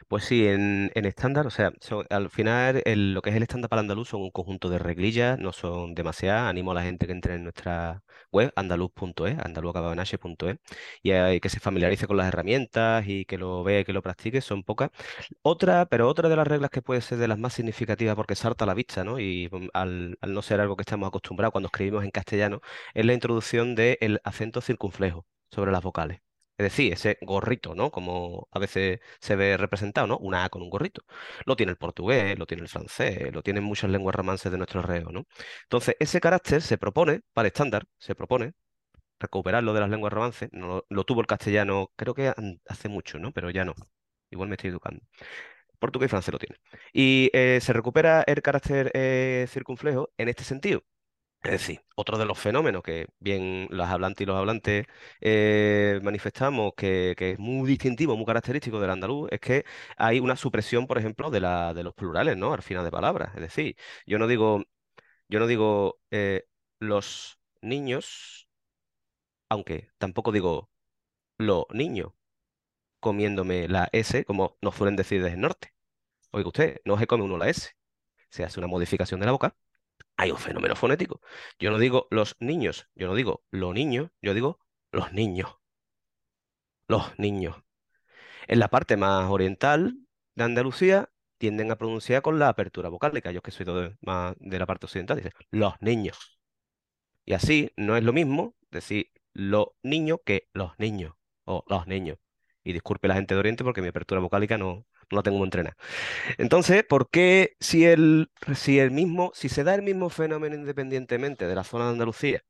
Pues 0.08 0.24
sí, 0.24 0.46
en, 0.46 0.90
estándar, 0.94 1.46
o 1.46 1.50
sea, 1.50 1.72
al 2.10 2.30
final 2.30 2.82
lo 2.86 3.22
que 3.22 3.30
es 3.30 3.36
el 3.36 3.42
estándar 3.42 3.68
para 3.68 3.80
andaluz 3.80 4.08
son 4.08 4.22
un 4.22 4.30
conjunto 4.30 4.68
de 4.68 4.78
reglillas, 4.78 5.38
no 5.38 5.52
son 5.52 5.94
demasiadas. 5.94 6.48
Animo 6.50 6.72
a 6.72 6.74
la 6.74 6.82
gente 6.82 7.06
que 7.06 7.12
entre 7.12 7.34
en 7.34 7.44
nuestra 7.44 8.02
web, 8.32 8.52
andaluz.es, 8.56 9.38
andaluzacabado.es, 9.38 10.58
y 11.02 11.40
que 11.40 11.48
se 11.48 11.60
familiarice 11.60 12.06
con 12.06 12.16
las 12.16 12.28
herramientas 12.28 13.04
y 13.06 13.24
que 13.26 13.38
lo 13.38 13.62
vea 13.62 13.80
y 13.80 13.84
que 13.84 13.92
lo 13.92 14.02
practique, 14.02 14.40
son 14.40 14.62
pocas. 14.64 14.90
Otra, 15.42 15.86
pero 15.86 16.08
otra 16.08 16.28
de 16.28 16.36
las 16.36 16.46
reglas 16.46 16.70
que 16.70 16.82
puede 16.82 17.00
ser 17.00 17.18
de 17.18 17.28
las 17.28 17.38
más 17.38 17.52
significativas 17.54 18.16
porque 18.16 18.34
salta 18.34 18.64
a 18.64 18.66
la 18.66 18.74
vista, 18.74 19.04
¿no? 19.04 19.18
Y 19.20 19.48
mm, 19.50 19.68
al, 19.72 20.18
al 20.20 20.34
no 20.34 20.42
ser 20.42 20.60
algo 20.60 20.76
que 20.76 20.82
estamos 20.82 21.08
acostumbrados 21.08 21.52
cuando 21.52 21.66
escribimos 21.68 22.04
en 22.04 22.10
castellano, 22.10 22.60
es 22.94 23.04
la 23.06 23.14
introducción 23.14 23.74
del 23.74 24.20
acento 24.24 24.60
circunflejo 24.60 25.26
sobre 25.50 25.72
las 25.72 25.82
vocales. 25.82 26.27
Es 26.58 26.64
decir, 26.64 26.92
ese 26.92 27.18
gorrito, 27.22 27.74
¿no? 27.74 27.90
Como 27.90 28.48
a 28.50 28.58
veces 28.58 29.00
se 29.20 29.36
ve 29.36 29.56
representado, 29.56 30.06
¿no? 30.06 30.18
Una 30.18 30.44
A 30.44 30.48
con 30.50 30.62
un 30.62 30.70
gorrito. 30.70 31.02
Lo 31.46 31.56
tiene 31.56 31.72
el 31.72 31.78
portugués, 31.78 32.38
lo 32.38 32.46
tiene 32.46 32.62
el 32.64 32.68
francés, 32.68 33.32
lo 33.32 33.42
tienen 33.42 33.64
muchas 33.64 33.90
lenguas 33.90 34.14
romances 34.14 34.50
de 34.52 34.58
nuestro 34.58 34.82
reo, 34.82 35.10
¿no? 35.12 35.26
Entonces, 35.64 35.96
ese 36.00 36.20
carácter 36.20 36.60
se 36.62 36.76
propone, 36.78 37.20
para 37.32 37.46
el 37.46 37.52
estándar, 37.52 37.86
se 37.98 38.14
propone 38.14 38.54
recuperarlo 39.20 39.72
de 39.74 39.80
las 39.80 39.90
lenguas 39.90 40.12
romances. 40.12 40.48
No, 40.52 40.84
lo, 40.88 41.04
tuvo 41.04 41.20
el 41.20 41.26
castellano, 41.26 41.92
creo 41.96 42.14
que 42.14 42.32
hace 42.68 42.88
mucho, 42.88 43.18
¿no? 43.18 43.32
Pero 43.32 43.50
ya 43.50 43.64
no. 43.64 43.74
Igual 44.30 44.48
me 44.48 44.54
estoy 44.56 44.70
educando. 44.70 45.02
Portugués 45.78 46.08
y 46.08 46.10
francés 46.10 46.32
lo 46.32 46.38
tiene. 46.38 46.56
Y 46.92 47.30
eh, 47.34 47.60
se 47.62 47.72
recupera 47.72 48.22
el 48.26 48.42
carácter 48.42 48.90
eh, 48.94 49.46
circunflejo 49.48 50.10
en 50.18 50.28
este 50.28 50.44
sentido. 50.44 50.82
Es 51.42 51.52
decir, 51.52 51.80
otro 51.94 52.18
de 52.18 52.26
los 52.26 52.38
fenómenos 52.38 52.82
que 52.82 53.06
bien 53.20 53.68
las 53.70 53.90
hablantes 53.90 54.22
y 54.24 54.26
los 54.26 54.36
hablantes 54.36 54.86
eh, 55.20 56.00
manifestamos 56.02 56.72
que, 56.76 57.14
es 57.16 57.38
muy 57.38 57.68
distintivo, 57.68 58.16
muy 58.16 58.26
característico 58.26 58.80
del 58.80 58.90
andaluz, 58.90 59.28
es 59.30 59.40
que 59.40 59.64
hay 59.96 60.18
una 60.20 60.36
supresión, 60.36 60.86
por 60.86 60.98
ejemplo, 60.98 61.30
de, 61.30 61.40
la, 61.40 61.74
de 61.74 61.84
los 61.84 61.94
plurales, 61.94 62.36
¿no? 62.36 62.52
Al 62.52 62.62
final 62.62 62.84
de 62.84 62.90
palabras. 62.90 63.34
Es 63.36 63.40
decir, 63.40 63.76
yo 64.04 64.18
no 64.18 64.26
digo, 64.26 64.64
yo 65.28 65.40
no 65.40 65.46
digo 65.46 66.00
eh, 66.10 66.46
los 66.80 67.40
niños, 67.62 68.48
aunque 69.48 69.90
tampoco 69.98 70.32
digo 70.32 70.70
los 71.38 71.66
niños 71.72 72.12
comiéndome 73.00 73.68
la 73.68 73.88
S, 73.92 74.24
como 74.24 74.58
nos 74.62 74.74
suelen 74.76 74.96
decir 74.96 75.22
desde 75.22 75.36
el 75.36 75.42
norte. 75.42 75.74
Oiga 76.32 76.48
usted, 76.48 76.80
no 76.84 76.98
se 76.98 77.06
come 77.06 77.24
uno 77.24 77.38
la 77.38 77.48
S. 77.50 77.70
Se 78.30 78.44
hace 78.44 78.60
una 78.60 78.68
modificación 78.68 79.20
de 79.20 79.26
la 79.26 79.32
boca 79.32 79.56
hay 80.18 80.32
un 80.32 80.38
fenómeno 80.38 80.76
fonético. 80.76 81.20
Yo 81.58 81.70
no 81.70 81.78
digo 81.78 82.08
los 82.10 82.36
niños, 82.40 82.88
yo 82.94 83.06
no 83.06 83.14
digo 83.14 83.44
los 83.50 83.72
niños, 83.72 84.10
yo 84.20 84.34
digo 84.34 84.58
los 84.92 85.12
niños, 85.12 85.56
los 86.88 87.18
niños. 87.18 87.56
En 88.48 88.58
la 88.58 88.68
parte 88.68 88.96
más 88.96 89.30
oriental 89.30 89.96
de 90.34 90.44
Andalucía 90.44 91.10
tienden 91.38 91.70
a 91.70 91.76
pronunciar 91.76 92.22
con 92.22 92.38
la 92.38 92.48
apertura 92.48 92.88
vocálica. 92.88 93.30
Yo 93.30 93.42
que 93.42 93.52
soy 93.52 93.64
de, 93.66 93.96
más 94.00 94.34
de 94.40 94.58
la 94.58 94.66
parte 94.66 94.86
occidental, 94.86 95.18
dice 95.18 95.32
los 95.50 95.74
niños. 95.80 96.40
Y 97.24 97.34
así 97.34 97.72
no 97.76 97.96
es 97.96 98.02
lo 98.02 98.12
mismo 98.12 98.56
decir 98.70 99.12
los 99.34 99.68
niños 99.82 100.18
que 100.24 100.48
los 100.52 100.76
niños 100.78 101.14
o 101.44 101.64
los 101.68 101.86
niños. 101.86 102.18
Y 102.64 102.72
disculpe 102.72 103.08
la 103.08 103.14
gente 103.14 103.34
de 103.34 103.40
Oriente 103.40 103.64
porque 103.64 103.82
mi 103.82 103.88
apertura 103.88 104.20
vocálica 104.20 104.58
no, 104.58 104.84
no 105.10 105.16
la 105.18 105.22
tengo 105.22 105.42
entrenada. 105.44 105.76
Entonces, 106.38 106.84
¿por 106.84 107.10
qué 107.10 107.56
si 107.60 107.86
el, 107.86 108.30
si 108.54 108.78
el 108.80 108.90
mismo, 108.92 109.32
si 109.34 109.48
se 109.48 109.64
da 109.64 109.74
el 109.74 109.82
mismo 109.82 110.10
fenómeno 110.10 110.54
independientemente 110.56 111.46
de 111.46 111.54
la 111.54 111.64
zona 111.64 111.86
de 111.86 111.92
Andalucía 111.92 112.44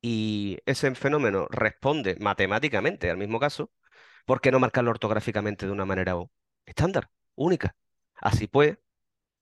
y 0.00 0.58
ese 0.66 0.94
fenómeno 0.94 1.46
responde 1.50 2.16
matemáticamente 2.20 3.10
al 3.10 3.16
mismo 3.16 3.40
caso, 3.40 3.70
¿por 4.26 4.40
qué 4.40 4.52
no 4.52 4.60
marcarlo 4.60 4.90
ortográficamente 4.90 5.66
de 5.66 5.72
una 5.72 5.84
manera 5.86 6.16
estándar, 6.66 7.10
única? 7.36 7.76
Así 8.16 8.46
pues, 8.48 8.78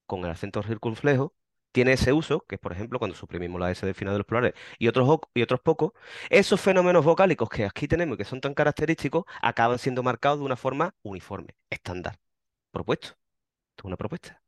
con 0.07 0.25
el 0.25 0.31
acento 0.33 0.63
circunflejo, 0.63 1.35
tiene 1.73 1.93
ese 1.95 2.13
uso, 2.13 2.45
que 2.47 2.57
es 2.57 2.61
por 2.61 2.73
ejemplo 2.73 2.99
cuando 2.99 3.17
suprimimos 3.17 3.61
la 3.61 3.71
S 3.71 3.85
del 3.85 3.95
final 3.95 4.15
de 4.15 4.19
los 4.19 4.27
plurales 4.27 4.55
y 4.79 4.89
otros, 4.89 5.21
y 5.35 5.43
otros 5.43 5.61
pocos, 5.61 5.93
esos 6.31 6.61
fenómenos 6.61 7.05
vocálicos 7.05 7.49
que 7.49 7.65
aquí 7.65 7.89
tenemos 7.89 8.15
y 8.15 8.19
que 8.19 8.25
son 8.25 8.41
tan 8.41 8.55
característicos, 8.55 9.25
acaban 9.41 9.79
siendo 9.79 10.03
marcados 10.03 10.39
de 10.39 10.45
una 10.45 10.57
forma 10.57 10.95
uniforme, 11.03 11.57
estándar. 11.71 12.19
Propuesto. 12.71 13.09
Esto 13.09 13.83
es 13.83 13.85
una 13.85 13.97
propuesta. 13.97 14.43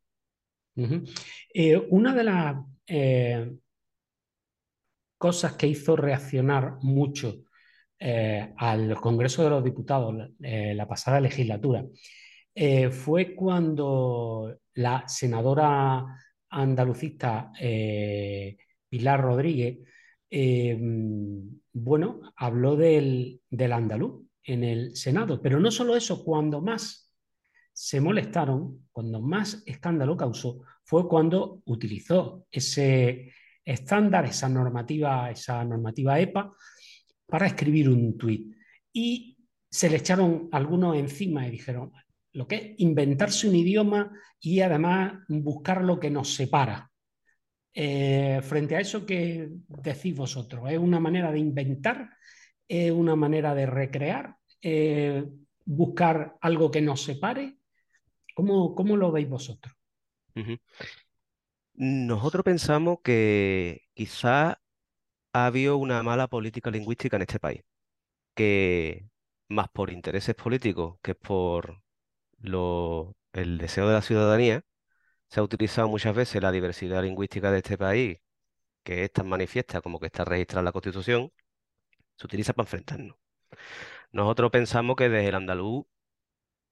Eh, 1.55 1.87
una 1.91 2.15
de 2.15 2.25
las 2.25 2.57
eh, 2.87 3.57
cosas 5.17 5.53
que 5.55 5.67
hizo 5.69 5.97
reaccionar 5.97 6.79
mucho 6.83 7.45
eh, 7.99 8.53
al 8.57 8.97
Congreso 8.97 9.45
de 9.45 9.51
los 9.51 9.65
Diputados 9.65 10.15
la 10.39 10.89
pasada 10.89 11.21
legislatura 11.21 11.85
fue 12.91 13.35
cuando 13.35 14.57
la 14.75 15.09
senadora 15.09 16.05
andalucista 16.55 17.53
eh, 17.61 18.57
Pilar 18.89 19.21
Rodríguez, 19.21 19.79
eh, 20.31 20.79
bueno, 21.73 22.21
habló 22.37 22.77
del, 22.77 23.41
del 23.51 23.73
andaluz 23.73 24.27
en 24.43 24.65
el 24.65 24.97
Senado, 24.97 25.41
pero 25.41 25.59
no 25.61 25.71
solo 25.71 25.97
eso, 25.97 26.25
cuando 26.25 26.61
más 26.61 27.13
se 27.73 28.01
molestaron, 28.01 28.87
cuando 28.93 29.21
más 29.21 29.63
escándalo 29.67 30.17
causó, 30.17 30.63
fue 30.85 31.09
cuando 31.09 31.63
utilizó 31.65 32.47
ese 32.51 33.33
estándar, 33.65 34.27
esa 34.27 34.49
normativa, 34.49 35.31
esa 35.31 35.65
normativa 35.65 36.21
EPA, 36.21 36.53
para 37.27 37.47
escribir 37.47 37.89
un 37.89 38.17
tuit. 38.17 38.55
Y 38.93 39.39
se 39.71 39.91
le 39.91 39.97
echaron 39.97 40.49
algunos 40.53 40.97
encima 40.97 41.49
y 41.49 41.51
dijeron, 41.51 41.91
lo 42.35 42.47
que 42.47 42.57
es 42.57 42.63
inventarse 42.79 43.49
un 43.49 43.55
idioma 43.57 44.13
y 44.41 44.61
además 44.61 45.21
buscar 45.29 45.83
lo 45.83 45.99
que 45.99 46.11
nos 46.11 46.35
separa. 46.35 46.91
Eh, 47.73 48.41
frente 48.43 48.77
a 48.77 48.81
eso, 48.81 49.07
¿qué 49.07 49.49
decís 49.69 50.15
vosotros? 50.17 50.71
¿Es 50.71 50.79
una 50.79 51.01
manera 51.01 51.33
de 51.33 51.39
inventar? 51.39 52.11
¿Es 52.69 52.91
una 52.91 53.17
manera 53.17 53.55
de 53.55 53.67
recrear? 53.67 54.37
Eh, 54.61 55.25
¿Buscar 55.65 56.37
algo 56.41 56.71
que 56.71 56.83
nos 56.83 57.03
separe? 57.03 57.59
¿Cómo, 58.35 58.75
cómo 58.75 58.97
lo 58.97 59.13
veis 59.13 59.29
vosotros? 59.29 59.75
Nosotros 61.75 62.45
pensamos 62.45 62.99
que 63.03 63.83
quizá 63.95 64.61
ha 65.33 65.47
habido 65.47 65.77
una 65.77 66.03
mala 66.03 66.27
política 66.27 66.71
lingüística 66.71 67.17
en 67.17 67.23
este 67.23 67.39
país, 67.39 67.63
que 68.35 69.09
más 69.49 69.69
por 69.69 69.91
intereses 69.91 70.35
políticos 70.35 70.99
que 71.01 71.15
por 71.15 71.84
lo, 72.45 73.17
el 73.33 73.59
deseo 73.59 73.89
de 73.89 73.95
la 73.95 74.03
ciudadanía, 74.03 74.63
Se 75.29 75.41
ha 75.41 75.45
utilizado 75.45 75.89
muchas 75.89 76.15
veces 76.17 76.43
la 76.43 76.53
diversidad 76.53 77.03
lingüística 77.05 77.51
de 77.53 77.59
este 77.59 77.79
país, 77.79 78.19
que 78.85 79.05
es 79.05 79.13
tan 79.13 79.29
manifiesta 79.29 79.81
como 79.83 80.01
que 80.01 80.07
está 80.07 80.25
registrada 80.25 80.61
en 80.63 80.67
la 80.67 80.73
Constitución, 80.73 81.33
se 82.17 82.27
utiliza 82.27 82.53
para 82.55 82.67
enfrentarnos. 82.67 83.17
Nosotros 84.13 84.51
pensamos 84.51 84.97
que 84.97 85.09
desde 85.09 85.29
el 85.29 85.35
andaluz 85.35 85.85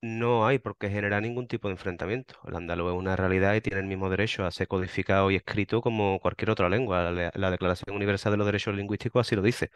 no 0.02 0.46
hay 0.46 0.58
por 0.58 0.76
qué 0.78 0.90
generar 0.90 1.22
ningún 1.22 1.46
tipo 1.48 1.68
de 1.68 1.72
enfrentamiento. 1.72 2.36
El 2.46 2.56
andaluz 2.56 2.92
es 2.92 2.98
una 2.98 3.16
realidad 3.16 3.54
y 3.54 3.60
tiene 3.60 3.80
el 3.80 3.86
mismo 3.86 4.10
derecho 4.10 4.44
a 4.44 4.50
ser 4.50 4.68
codificado 4.68 5.30
y 5.30 5.36
escrito 5.36 5.80
como 5.82 6.18
cualquier 6.20 6.50
otra 6.50 6.68
lengua. 6.68 7.10
La, 7.12 7.32
la 7.34 7.50
Declaración 7.50 7.96
Universal 7.96 8.32
de 8.32 8.38
los 8.38 8.46
Derechos 8.46 8.74
Lingüísticos 8.74 9.26
así 9.26 9.36
lo 9.36 9.42
dice. 9.42 9.70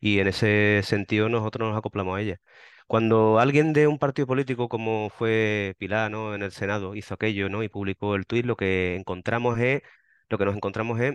Y 0.00 0.20
en 0.20 0.28
ese 0.28 0.82
sentido 0.84 1.28
nosotros 1.28 1.68
nos 1.70 1.78
acoplamos 1.78 2.16
a 2.18 2.22
ella. 2.22 2.40
Cuando 2.90 3.38
alguien 3.38 3.72
de 3.72 3.86
un 3.86 3.98
partido 3.98 4.26
político 4.26 4.68
como 4.68 5.10
fue 5.10 5.76
Pilar, 5.78 6.10
¿no? 6.10 6.34
en 6.34 6.42
el 6.42 6.50
Senado 6.50 6.96
hizo 6.96 7.14
aquello, 7.14 7.48
¿no? 7.48 7.62
y 7.62 7.68
publicó 7.68 8.16
el 8.16 8.26
tuit, 8.26 8.44
lo 8.44 8.56
que 8.56 8.96
encontramos 8.96 9.60
es, 9.60 9.82
lo 10.28 10.38
que 10.38 10.44
nos 10.44 10.56
encontramos 10.56 10.98
es 11.00 11.14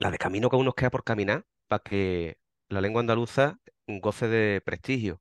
la 0.00 0.10
de 0.12 0.18
camino 0.18 0.50
que 0.50 0.56
aún 0.56 0.66
nos 0.66 0.74
queda 0.76 0.90
por 0.90 1.04
caminar 1.04 1.46
para 1.68 1.82
que 1.82 2.38
la 2.68 2.80
lengua 2.80 3.00
andaluza 3.00 3.60
goce 3.88 4.28
de 4.28 4.62
prestigio 4.62 5.20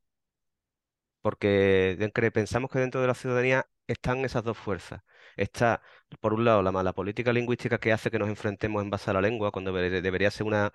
porque 1.21 1.97
pensamos 2.33 2.69
que 2.71 2.79
dentro 2.79 3.01
de 3.01 3.07
la 3.07 3.13
ciudadanía 3.13 3.67
están 3.87 4.23
esas 4.25 4.43
dos 4.43 4.57
fuerzas. 4.57 5.01
Está, 5.35 5.81
por 6.21 6.33
un 6.33 6.45
lado, 6.45 6.61
la 6.61 6.71
mala 6.71 6.93
política 6.93 7.33
lingüística 7.33 7.79
que 7.79 7.91
hace 7.93 8.11
que 8.11 8.19
nos 8.19 8.29
enfrentemos 8.29 8.83
en 8.83 8.89
base 8.89 9.09
a 9.09 9.13
la 9.13 9.21
lengua, 9.21 9.51
cuando 9.51 9.73
debería 9.73 10.31
ser 10.31 10.45
una, 10.47 10.71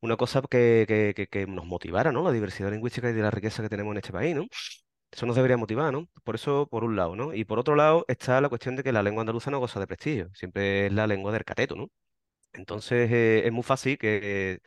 una 0.00 0.16
cosa 0.16 0.42
que, 0.42 1.14
que, 1.30 1.46
nos 1.46 1.66
motivara, 1.66 2.12
¿no? 2.12 2.22
La 2.22 2.32
diversidad 2.32 2.70
lingüística 2.70 3.10
y 3.10 3.12
de 3.12 3.22
la 3.22 3.30
riqueza 3.30 3.62
que 3.62 3.68
tenemos 3.68 3.92
en 3.92 3.98
este 3.98 4.12
país, 4.12 4.36
¿no? 4.36 4.46
Eso 5.10 5.26
nos 5.26 5.36
debería 5.36 5.56
motivar, 5.56 5.92
¿no? 5.92 6.08
Por 6.24 6.34
eso, 6.34 6.68
por 6.70 6.84
un 6.84 6.96
lado, 6.96 7.16
¿no? 7.16 7.34
Y 7.34 7.44
por 7.44 7.58
otro 7.58 7.76
lado 7.76 8.04
está 8.08 8.40
la 8.40 8.48
cuestión 8.48 8.76
de 8.76 8.82
que 8.82 8.92
la 8.92 9.02
lengua 9.02 9.22
andaluza 9.22 9.50
no 9.50 9.58
goza 9.60 9.80
de 9.80 9.86
prestigio, 9.86 10.30
siempre 10.34 10.86
es 10.86 10.92
la 10.92 11.06
lengua 11.06 11.32
del 11.32 11.44
cateto, 11.44 11.76
¿no? 11.76 11.88
Entonces 12.52 13.10
eh, 13.12 13.46
es 13.46 13.52
muy 13.52 13.62
fácil 13.62 13.98
que 13.98 14.60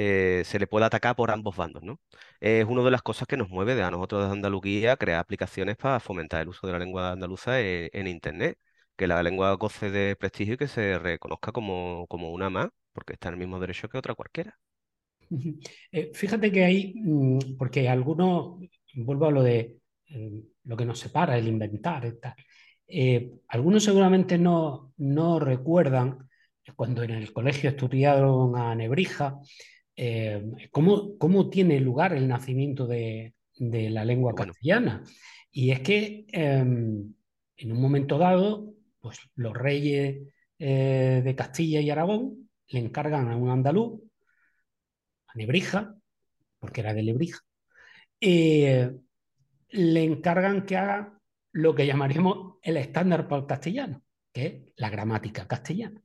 eh, 0.00 0.44
se 0.44 0.58
le 0.60 0.68
pueda 0.68 0.86
atacar 0.86 1.16
por 1.16 1.30
ambos 1.32 1.56
bandos, 1.56 1.82
¿no? 1.82 2.00
Es 2.40 2.64
una 2.66 2.82
de 2.84 2.90
las 2.92 3.02
cosas 3.02 3.26
que 3.26 3.36
nos 3.36 3.48
mueve 3.50 3.74
de 3.74 3.82
a 3.82 3.90
nosotros 3.90 4.26
de 4.26 4.32
Andalucía 4.32 4.96
crear 4.96 5.18
aplicaciones 5.20 5.76
para 5.76 5.98
fomentar 5.98 6.42
el 6.42 6.48
uso 6.48 6.66
de 6.68 6.72
la 6.72 6.78
lengua 6.78 7.12
andaluza 7.12 7.60
en, 7.60 8.06
Internet, 8.06 8.58
que 8.96 9.08
la 9.08 9.22
lengua 9.24 9.52
goce 9.54 9.90
de 9.90 10.14
prestigio 10.16 10.54
y 10.54 10.56
que 10.56 10.68
se 10.68 10.98
reconozca 11.00 11.50
como, 11.50 12.06
como 12.08 12.30
una 12.30 12.48
más, 12.48 12.68
porque 12.98 13.12
está 13.12 13.28
en 13.28 13.34
el 13.34 13.38
mismo 13.40 13.60
derecho 13.60 13.88
que 13.88 13.98
otra 13.98 14.14
cualquiera. 14.14 14.58
Eh, 15.92 16.10
fíjate 16.12 16.50
que 16.50 16.64
hay, 16.64 16.94
mm, 16.96 17.56
porque 17.56 17.88
algunos, 17.88 18.58
vuelvo 18.94 19.26
a 19.26 19.30
lo 19.30 19.42
de 19.42 19.76
eh, 20.08 20.42
lo 20.64 20.76
que 20.76 20.84
nos 20.84 20.98
separa, 20.98 21.38
el 21.38 21.46
inventar 21.46 22.04
y 22.06 22.18
tal. 22.18 22.34
algunos 23.48 23.84
seguramente 23.84 24.36
no, 24.36 24.94
no 24.96 25.38
recuerdan 25.38 26.28
cuando 26.74 27.02
en 27.02 27.10
el 27.10 27.32
colegio 27.32 27.70
estudiaron 27.70 28.56
a 28.56 28.74
Nebrija, 28.74 29.40
eh, 29.96 30.68
¿cómo, 30.70 31.50
tiene 31.50 31.80
lugar 31.80 32.12
el 32.12 32.28
nacimiento 32.28 32.86
de, 32.86 33.34
la 33.58 34.04
lengua 34.04 34.34
castellana. 34.34 35.02
Y 35.50 35.72
es 35.72 35.80
que 35.80 36.26
em, 36.28 37.12
en 37.56 37.72
un 37.72 37.80
momento 37.80 38.18
dado, 38.18 38.72
pues 39.00 39.18
los 39.34 39.54
reyes 39.54 40.18
eh, 40.58 41.22
de 41.24 41.34
Castilla 41.34 41.80
y 41.80 41.90
Aragón 41.90 42.47
le 42.68 42.80
encargan 42.80 43.30
a 43.30 43.36
un 43.36 43.50
andaluz, 43.50 44.00
a 45.26 45.34
Nebrija, 45.34 45.94
porque 46.58 46.80
era 46.80 46.94
de 46.94 47.02
Lebrija, 47.02 47.40
eh, 48.20 48.90
le 49.70 50.04
encargan 50.04 50.64
que 50.64 50.76
haga 50.76 51.20
lo 51.52 51.74
que 51.74 51.86
llamaríamos 51.86 52.56
el 52.62 52.76
estándar 52.76 53.28
para 53.28 53.42
el 53.42 53.46
castellano, 53.46 54.02
que 54.32 54.46
es 54.46 54.72
la 54.76 54.90
gramática 54.90 55.46
castellana. 55.46 56.02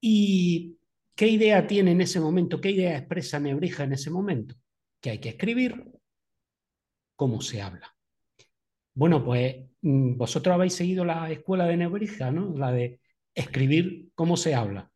¿Y 0.00 0.78
qué 1.14 1.28
idea 1.28 1.66
tiene 1.66 1.92
en 1.92 2.00
ese 2.00 2.20
momento? 2.20 2.60
¿Qué 2.60 2.70
idea 2.70 2.98
expresa 2.98 3.38
Nebrija 3.38 3.84
en 3.84 3.92
ese 3.92 4.10
momento? 4.10 4.54
Que 5.00 5.10
hay 5.10 5.18
que 5.18 5.30
escribir 5.30 5.84
cómo 7.16 7.40
se 7.40 7.62
habla. 7.62 7.94
Bueno, 8.94 9.24
pues 9.24 9.56
mm, 9.80 10.16
vosotros 10.16 10.54
habéis 10.54 10.74
seguido 10.74 11.04
la 11.04 11.30
escuela 11.30 11.66
de 11.66 11.76
Nebrija, 11.76 12.30
¿no? 12.30 12.56
La 12.56 12.72
de 12.72 13.00
escribir 13.34 14.10
cómo 14.14 14.36
se 14.36 14.54
habla. 14.54 14.91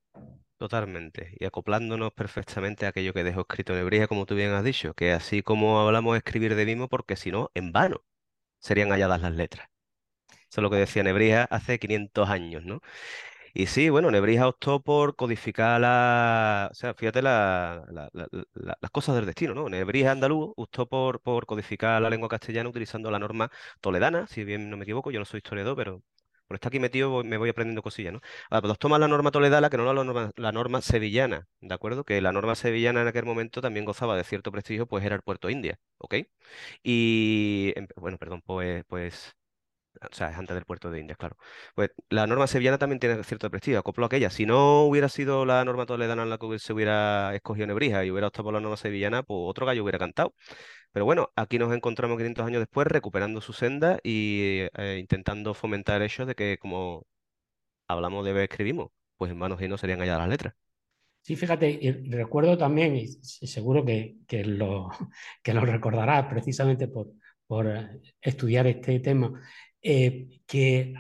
Totalmente. 0.59 1.35
Y 1.39 1.45
acoplándonos 1.45 2.13
perfectamente 2.15 2.87
a 2.87 2.89
aquello 2.89 3.13
que 3.13 3.25
dejó 3.25 3.43
escrito 3.43 3.75
Nebrija, 3.75 4.07
como 4.09 4.25
tú 4.25 4.35
bien 4.35 4.53
has 4.53 4.65
dicho, 4.65 4.95
que 4.95 5.13
así 5.13 5.43
como 5.43 5.81
hablamos 5.81 6.17
escribir 6.17 6.55
de 6.55 6.65
mismo, 6.65 6.89
porque 6.89 7.15
si 7.17 7.31
no, 7.31 7.51
en 7.55 7.73
vano 7.73 8.03
serían 8.61 8.91
halladas 8.91 9.21
las 9.23 9.35
letras. 9.35 9.69
Eso 10.51 10.61
es 10.61 10.63
lo 10.63 10.71
que 10.71 10.77
decía 10.79 11.03
Nebrija 11.05 11.45
hace 11.45 11.79
500 11.79 12.31
años, 12.31 12.65
¿no? 12.65 12.81
Y 13.55 13.67
sí, 13.67 13.91
bueno, 13.91 14.11
Nebrija 14.11 14.49
optó 14.49 14.83
por 14.83 15.17
codificar 15.17 15.81
la, 15.81 16.69
o 16.73 16.75
sea, 16.75 16.95
fíjate 16.95 17.23
las 17.23 18.11
cosas 18.93 19.15
del 19.17 19.27
destino, 19.27 19.55
¿no? 19.55 19.69
Nebrija 19.69 20.13
andaluz 20.13 20.53
optó 20.57 20.87
por, 20.89 21.21
por 21.21 21.47
codificar 21.47 22.01
la 22.03 22.11
lengua 22.11 22.29
castellana 22.29 22.69
utilizando 22.69 23.11
la 23.11 23.19
norma 23.19 23.51
toledana, 23.81 24.27
si 24.27 24.45
bien 24.45 24.71
no 24.71 24.77
me 24.77 24.85
equivoco, 24.85 25.11
yo 25.11 25.19
no 25.19 25.25
soy 25.25 25.39
historiador, 25.39 25.77
pero 25.77 26.03
por 26.47 26.57
estar 26.57 26.69
aquí 26.71 26.81
metido 26.81 27.23
me 27.25 27.37
voy 27.39 27.49
aprendiendo 27.51 27.83
cosillas, 27.83 28.13
¿no? 28.13 28.21
Ahora, 28.51 28.63
pues 28.69 28.79
toma 28.79 28.99
la 28.99 29.09
norma 29.09 29.31
toledana, 29.31 29.71
que 29.71 29.77
no 29.77 29.93
la 29.93 30.05
norma, 30.05 30.31
la 30.37 30.53
norma 30.53 30.81
sevillana, 30.83 31.47
¿de 31.61 31.75
acuerdo? 31.75 32.05
Que 32.05 32.21
la 32.21 32.33
norma 32.33 32.55
sevillana 32.55 33.03
en 33.03 33.09
aquel 33.09 33.25
momento 33.25 33.61
también 33.61 33.85
gozaba 33.85 34.17
de 34.17 34.25
cierto 34.25 34.53
prestigio, 34.53 34.87
pues 34.87 35.05
era 35.05 35.17
el 35.17 35.23
Puerto 35.23 35.51
India, 35.51 35.79
¿ok? 35.99 36.15
Y, 36.83 37.73
em, 37.77 37.87
bueno, 37.97 38.19
perdón, 38.19 38.43
pues, 38.45 38.85
pues 38.89 39.35
o 40.11 40.15
sea, 40.15 40.31
es 40.31 40.37
antes 40.39 40.55
del 40.55 40.65
puerto 40.65 40.91
de 40.91 41.01
Indias, 41.01 41.17
claro. 41.19 41.37
Pues 41.75 41.91
la 42.11 42.27
norma 42.27 42.47
sevillana 42.47 42.79
también 42.79 43.01
tiene 43.01 43.23
cierto 43.25 43.51
prestigio, 43.51 43.79
acopló 43.79 44.07
aquella. 44.07 44.29
Si 44.31 44.45
no 44.47 44.83
hubiera 44.85 45.09
sido 45.09 45.47
la 45.47 45.65
norma 45.65 45.87
toledana 45.87 46.23
en 46.25 46.31
la 46.31 46.39
que 46.39 46.59
se 46.59 46.73
hubiera 46.73 47.35
escogido 47.35 47.67
Nebrija 47.67 48.05
y 48.05 48.11
hubiera 48.11 48.29
optado 48.29 48.45
por 48.45 48.55
la 48.55 48.61
norma 48.61 48.77
sevillana, 48.77 49.23
pues 49.23 49.39
otro 49.43 49.65
gallo 49.67 49.83
hubiera 49.83 49.99
cantado. 49.99 50.35
Pero 50.97 51.05
bueno, 51.05 51.31
aquí 51.37 51.59
nos 51.59 51.75
encontramos 51.75 52.17
500 52.17 52.47
años 52.47 52.61
después 52.61 52.87
recuperando 52.87 53.43
su 53.43 53.53
senda 53.53 53.99
y 54.03 54.61
eh, 54.79 54.97
intentando 54.99 55.53
fomentar 55.53 56.01
el 56.01 56.07
hecho 56.07 56.25
de 56.25 56.35
que 56.35 56.57
como 56.57 57.05
hablamos 57.87 58.25
de 58.25 58.43
escribimos, 58.43 58.93
pues 59.19 59.31
en 59.31 59.37
manos 59.37 59.61
y 59.61 59.69
no 59.69 59.77
serían 59.77 60.01
allá 60.01 60.17
las 60.17 60.31
letras. 60.31 60.55
Sí, 61.21 61.37
fíjate, 61.37 61.69
y 61.69 61.91
recuerdo 62.11 62.57
también, 62.57 62.97
y 62.97 63.09
seguro 63.09 63.85
que, 63.85 64.17
que, 64.27 64.43
lo, 64.43 64.89
que 65.43 65.53
lo 65.53 65.67
recordarás 65.67 66.29
precisamente 66.31 66.89
por, 66.89 67.13
por 67.47 67.71
estudiar 68.23 68.67
este 68.67 68.99
tema, 69.01 69.39
eh, 69.83 70.41
que 70.47 70.95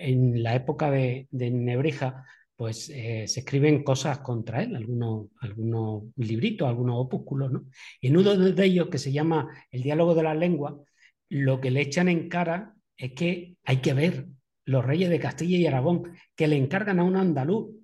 en 0.00 0.42
la 0.42 0.56
época 0.56 0.90
de, 0.90 1.26
Nebrija 1.30 2.26
pues 2.58 2.90
eh, 2.90 3.28
se 3.28 3.40
escriben 3.40 3.84
cosas 3.84 4.18
contra 4.18 4.64
él, 4.64 4.74
algunos, 4.74 5.28
algunos 5.42 6.06
libritos, 6.16 6.66
algunos 6.66 6.96
opúsculos, 6.98 7.52
¿no? 7.52 7.66
Y 8.00 8.08
en 8.08 8.16
uno 8.16 8.36
de 8.36 8.64
ellos, 8.64 8.88
que 8.88 8.98
se 8.98 9.12
llama 9.12 9.48
El 9.70 9.84
diálogo 9.84 10.12
de 10.16 10.24
la 10.24 10.34
lengua, 10.34 10.76
lo 11.28 11.60
que 11.60 11.70
le 11.70 11.82
echan 11.82 12.08
en 12.08 12.28
cara 12.28 12.74
es 12.96 13.12
que 13.12 13.54
hay 13.62 13.76
que 13.76 13.94
ver 13.94 14.26
los 14.64 14.84
reyes 14.84 15.08
de 15.08 15.20
Castilla 15.20 15.56
y 15.56 15.66
Aragón, 15.68 16.14
que 16.34 16.48
le 16.48 16.56
encargan 16.56 16.98
a 16.98 17.04
un 17.04 17.14
andaluz 17.14 17.76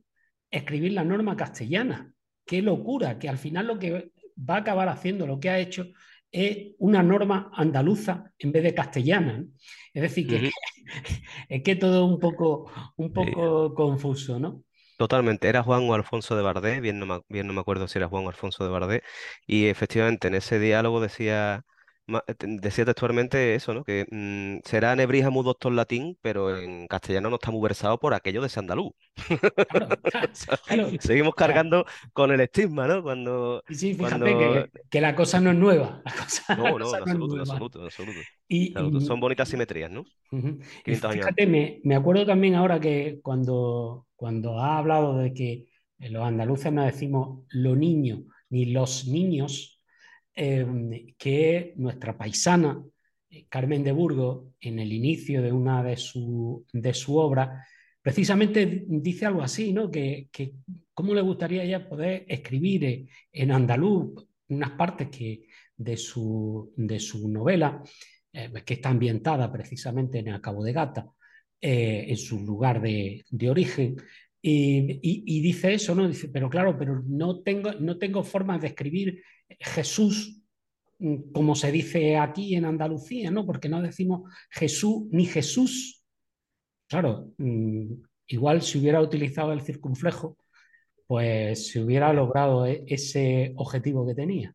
escribir 0.50 0.92
la 0.94 1.04
norma 1.04 1.36
castellana. 1.36 2.12
Qué 2.44 2.60
locura, 2.60 3.16
que 3.20 3.28
al 3.28 3.38
final 3.38 3.68
lo 3.68 3.78
que 3.78 4.10
va 4.36 4.56
a 4.56 4.58
acabar 4.58 4.88
haciendo, 4.88 5.24
lo 5.24 5.38
que 5.38 5.50
ha 5.50 5.60
hecho, 5.60 5.86
es 6.34 6.74
una 6.78 7.00
norma 7.02 7.50
andaluza 7.54 8.32
en 8.38 8.50
vez 8.50 8.64
de 8.64 8.74
castellana. 8.74 9.44
Es 9.92 10.02
decir, 10.02 10.26
que 10.26 10.50
es 11.48 11.62
que 11.62 11.76
todo 11.76 12.06
un 12.06 12.18
poco, 12.18 12.70
un 12.96 13.12
poco 13.12 13.72
confuso, 13.72 14.40
¿no? 14.40 14.64
Totalmente, 14.96 15.48
era 15.48 15.62
Juan 15.62 15.88
o 15.88 15.94
Alfonso 15.94 16.36
de 16.36 16.42
Bardé, 16.42 16.80
bien 16.80 16.98
no, 16.98 17.06
me, 17.06 17.20
bien 17.28 17.46
no 17.46 17.52
me 17.52 17.60
acuerdo 17.60 17.86
si 17.86 17.98
era 17.98 18.08
Juan 18.08 18.26
o 18.26 18.28
Alfonso 18.28 18.64
de 18.64 18.70
Bardé, 18.70 19.02
y 19.46 19.66
efectivamente 19.66 20.26
en 20.28 20.34
ese 20.34 20.58
diálogo 20.58 21.00
decía, 21.00 21.64
decía 22.06 22.84
textualmente 22.84 23.54
eso, 23.54 23.72
¿no? 23.72 23.84
Que 23.84 24.06
mm, 24.10 24.66
será 24.68 24.94
Nebrija 24.94 25.30
muy 25.30 25.44
doctor 25.44 25.72
latín, 25.72 26.18
pero 26.20 26.58
en 26.58 26.86
castellano 26.86 27.30
no 27.30 27.36
está 27.36 27.50
muy 27.50 27.62
versado 27.62 27.98
por 27.98 28.14
aquello 28.14 28.42
de 28.42 28.48
Sandalú. 28.48 28.94
Seguimos 31.00 31.34
cargando 31.34 31.86
con 32.12 32.30
el 32.30 32.40
estigma, 32.40 32.86
¿no? 32.86 33.02
Cuando, 33.02 33.62
sí, 33.70 33.94
fíjate 33.94 34.68
que, 34.90 35.00
la 35.00 35.14
cosa 35.14 35.40
no 35.40 35.50
es 35.50 35.56
nueva. 35.56 36.02
no, 36.56 36.78
no, 36.78 36.94
en 36.94 37.02
absoluto, 37.02 37.34
en 37.34 37.40
absoluto, 37.40 37.82
absoluto. 37.82 38.20
Y, 38.48 38.74
son 39.00 39.20
bonitas 39.20 39.48
simetrías, 39.48 39.90
¿no? 39.90 40.04
fíjate, 40.84 41.46
me, 41.46 41.80
me, 41.84 41.94
acuerdo 41.94 42.26
también 42.26 42.54
ahora 42.54 42.80
que 42.80 43.20
cuando, 43.22 44.06
cuando 44.16 44.58
ha 44.58 44.78
hablado 44.78 45.16
de 45.18 45.32
que 45.32 45.66
los 45.98 46.24
andaluces 46.24 46.72
no 46.72 46.84
decimos 46.84 47.44
lo 47.50 47.76
niño 47.76 48.24
ni 48.50 48.66
los 48.66 49.06
niños, 49.06 49.73
Em, 50.36 51.14
que 51.16 51.74
nuestra 51.76 52.18
paisana, 52.18 52.82
eh, 53.30 53.46
Carmen 53.48 53.84
de 53.84 53.92
Burgos, 53.92 54.48
en 54.60 54.80
el 54.80 54.92
inicio 54.92 55.40
de 55.40 55.52
una 55.52 55.80
de 55.84 55.96
sus 55.96 56.64
de 56.72 56.92
su 56.92 57.16
obras, 57.16 57.64
precisamente 58.02 58.84
dice 58.88 59.26
algo 59.26 59.42
así, 59.42 59.72
¿no? 59.72 59.88
Que, 59.92 60.28
que 60.32 60.54
cómo 60.92 61.14
le 61.14 61.20
gustaría 61.20 61.62
ella 61.62 61.88
poder 61.88 62.24
escribir 62.28 62.84
eh, 62.84 63.08
en 63.30 63.52
andaluz 63.52 64.26
unas 64.48 64.72
partes 64.72 65.08
que, 65.08 65.46
de, 65.76 65.96
su, 65.96 66.72
de 66.76 66.98
su 66.98 67.28
novela, 67.28 67.80
eh, 68.32 68.50
que 68.66 68.74
está 68.74 68.88
ambientada 68.88 69.52
precisamente 69.52 70.18
en 70.18 70.28
el 70.28 70.40
Cabo 70.40 70.64
de 70.64 70.72
Gata, 70.72 71.06
en 71.66 72.16
su 72.18 72.44
lugar 72.44 72.82
de, 72.82 73.24
de 73.30 73.48
origen. 73.48 73.96
Y, 74.46 75.00
y, 75.00 75.40
dice 75.40 75.72
eso, 75.72 75.94
¿no? 75.94 76.06
Dice, 76.06 76.28
pero 76.28 76.50
claro, 76.50 76.76
pero 76.78 77.02
no 77.06 77.40
tengo, 77.40 77.72
no 77.80 77.96
tengo 77.96 78.22
forma 78.22 78.58
de 78.58 78.66
escribir 78.66 79.22
Jesús 79.58 80.42
mm, 80.98 81.32
como 81.32 81.54
se 81.54 81.72
dice 81.72 82.18
aquí 82.18 82.54
en 82.54 82.66
Andalucía, 82.66 83.30
¿no? 83.30 83.46
Porque 83.46 83.70
no 83.70 83.80
decimos 83.80 84.30
Jesús 84.50 85.06
ni 85.10 85.24
Jesús. 85.24 86.04
Claro, 86.86 87.32
mm, 87.38 87.94
igual 88.26 88.60
si 88.60 88.78
hubiera 88.78 89.00
utilizado 89.00 89.50
el 89.54 89.62
circunflejo, 89.62 90.36
pues 91.06 91.68
se 91.68 91.80
hubiera 91.80 92.12
logrado 92.12 92.66
e, 92.66 92.84
ese 92.86 93.54
objetivo 93.56 94.06
que 94.06 94.14
tenía. 94.14 94.54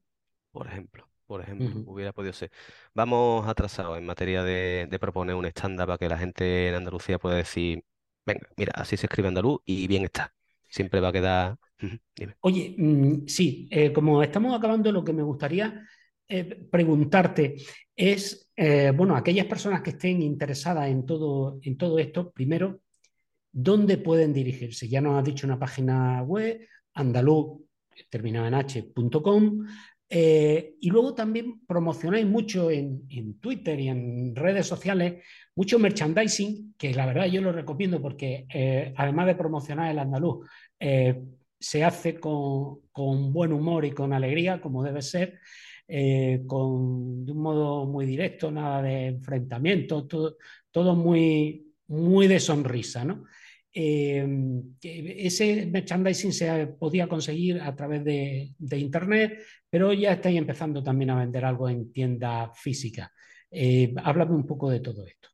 Por 0.52 0.68
ejemplo, 0.68 1.10
por 1.26 1.42
ejemplo, 1.42 1.66
uh 1.66 1.72
-huh. 1.72 1.84
hubiera 1.88 2.14
podido 2.14 2.34
ser. 2.34 2.52
Vamos 2.94 3.48
atrasados 3.48 3.98
en 3.98 4.06
materia 4.06 4.44
de, 4.44 4.88
de 4.88 5.00
proponer 5.00 5.34
un 5.34 5.48
estándar 5.48 5.88
para 5.88 5.98
que 5.98 6.10
la 6.10 6.20
gente 6.20 6.68
en 6.70 6.76
Andalucía 6.76 7.18
pueda 7.18 7.38
decir, 7.38 7.84
venga, 8.34 8.48
mira, 8.58 8.74
así 8.76 8.98
se 8.98 9.08
escribe 9.08 9.28
andaluz 9.28 9.62
y 9.66 9.88
bien 9.88 10.04
está. 10.04 10.34
Siempre 10.68 11.00
va 11.00 11.10
a 11.10 11.12
quedar... 11.12 11.58
Oye, 12.42 12.76
mmm, 12.78 13.26
sí, 13.26 13.68
eh, 13.72 13.92
como 13.94 14.22
estamos 14.22 14.58
acabando, 14.58 14.92
lo 14.92 15.04
que 15.04 15.14
me 15.14 15.24
gustaría 15.24 15.86
eh, 16.28 16.68
preguntarte 16.70 17.56
es, 17.96 18.52
eh, 18.56 18.92
bueno, 18.96 19.16
aquellas 19.16 19.46
personas 19.46 19.82
que 19.82 19.92
estén 19.92 20.22
interesadas 20.22 20.90
en 20.90 21.06
todo, 21.06 21.60
en 21.64 21.78
todo 21.78 21.98
esto, 21.98 22.32
primero, 22.32 22.82
¿dónde 23.52 23.98
pueden 23.98 24.34
dirigirse? 24.34 24.88
Ya 24.88 25.02
nos 25.02 25.18
has 25.18 25.24
dicho 25.24 25.48
una 25.48 25.58
página 25.58 26.22
web, 26.24 26.68
andaluz, 26.94 27.62
terminado 28.10 28.48
en 28.48 28.54
h.com, 28.54 29.66
eh, 30.10 30.76
y 30.82 30.90
luego 30.90 31.14
también 31.14 31.62
promocionáis 31.68 32.26
mucho 32.26 32.72
en, 32.72 33.04
en, 33.10 33.40
Twitter 33.40 33.80
y 33.80 33.90
en 33.90 34.36
redes 34.36 34.66
sociales, 34.66 35.24
mucho 35.56 35.78
merchandising, 35.78 36.74
que 36.78 36.94
la 36.94 37.06
verdad 37.06 37.28
yo 37.28 37.42
lo 37.42 37.52
recomiendo 37.52 38.02
porque 38.02 38.48
eh, 38.52 38.94
además 38.98 39.28
de 39.28 39.36
promocionar 39.36 39.92
el 39.92 40.00
andaluz, 40.00 40.48
eh, 40.80 41.22
se 41.60 41.84
hace 41.84 42.20
con, 42.20 42.80
con, 42.92 43.32
buen 43.34 43.54
humor 43.54 43.86
y 43.86 43.92
con 43.92 44.14
alegría, 44.14 44.60
como 44.62 44.84
debe 44.84 45.02
ser, 45.02 45.40
eh, 45.88 46.44
con, 46.48 47.26
de 47.26 47.32
un 47.32 47.42
modo 47.42 47.86
muy 47.86 48.06
directo, 48.06 48.50
nada 48.50 48.82
de 48.82 49.08
enfrentamiento, 49.08 50.08
todo, 50.08 50.38
todo 50.72 50.96
muy, 50.96 51.74
muy 51.88 52.28
de 52.28 52.40
sonrisa, 52.40 53.04
¿no? 53.04 53.26
Eh, 53.72 54.28
ese 54.82 55.68
merchandising 55.68 56.34
se 56.34 56.68
podía 56.68 57.08
conseguir 57.08 57.62
a 57.62 57.76
través 57.76 58.04
de, 58.04 58.52
de, 58.58 58.78
Internet, 58.78 59.40
pero 59.70 59.94
ya 59.94 60.14
estáis 60.14 60.38
empezando 60.38 60.84
también 60.84 61.12
a 61.12 61.20
vender 61.20 61.46
algo 61.46 61.70
en 61.70 61.92
tienda 61.92 62.52
física. 62.54 63.12
Eh, 63.52 63.94
háblame 64.04 64.36
un 64.36 64.46
poco 64.46 64.70
de 64.70 64.80
todo 64.80 65.06
esto. 65.06 65.30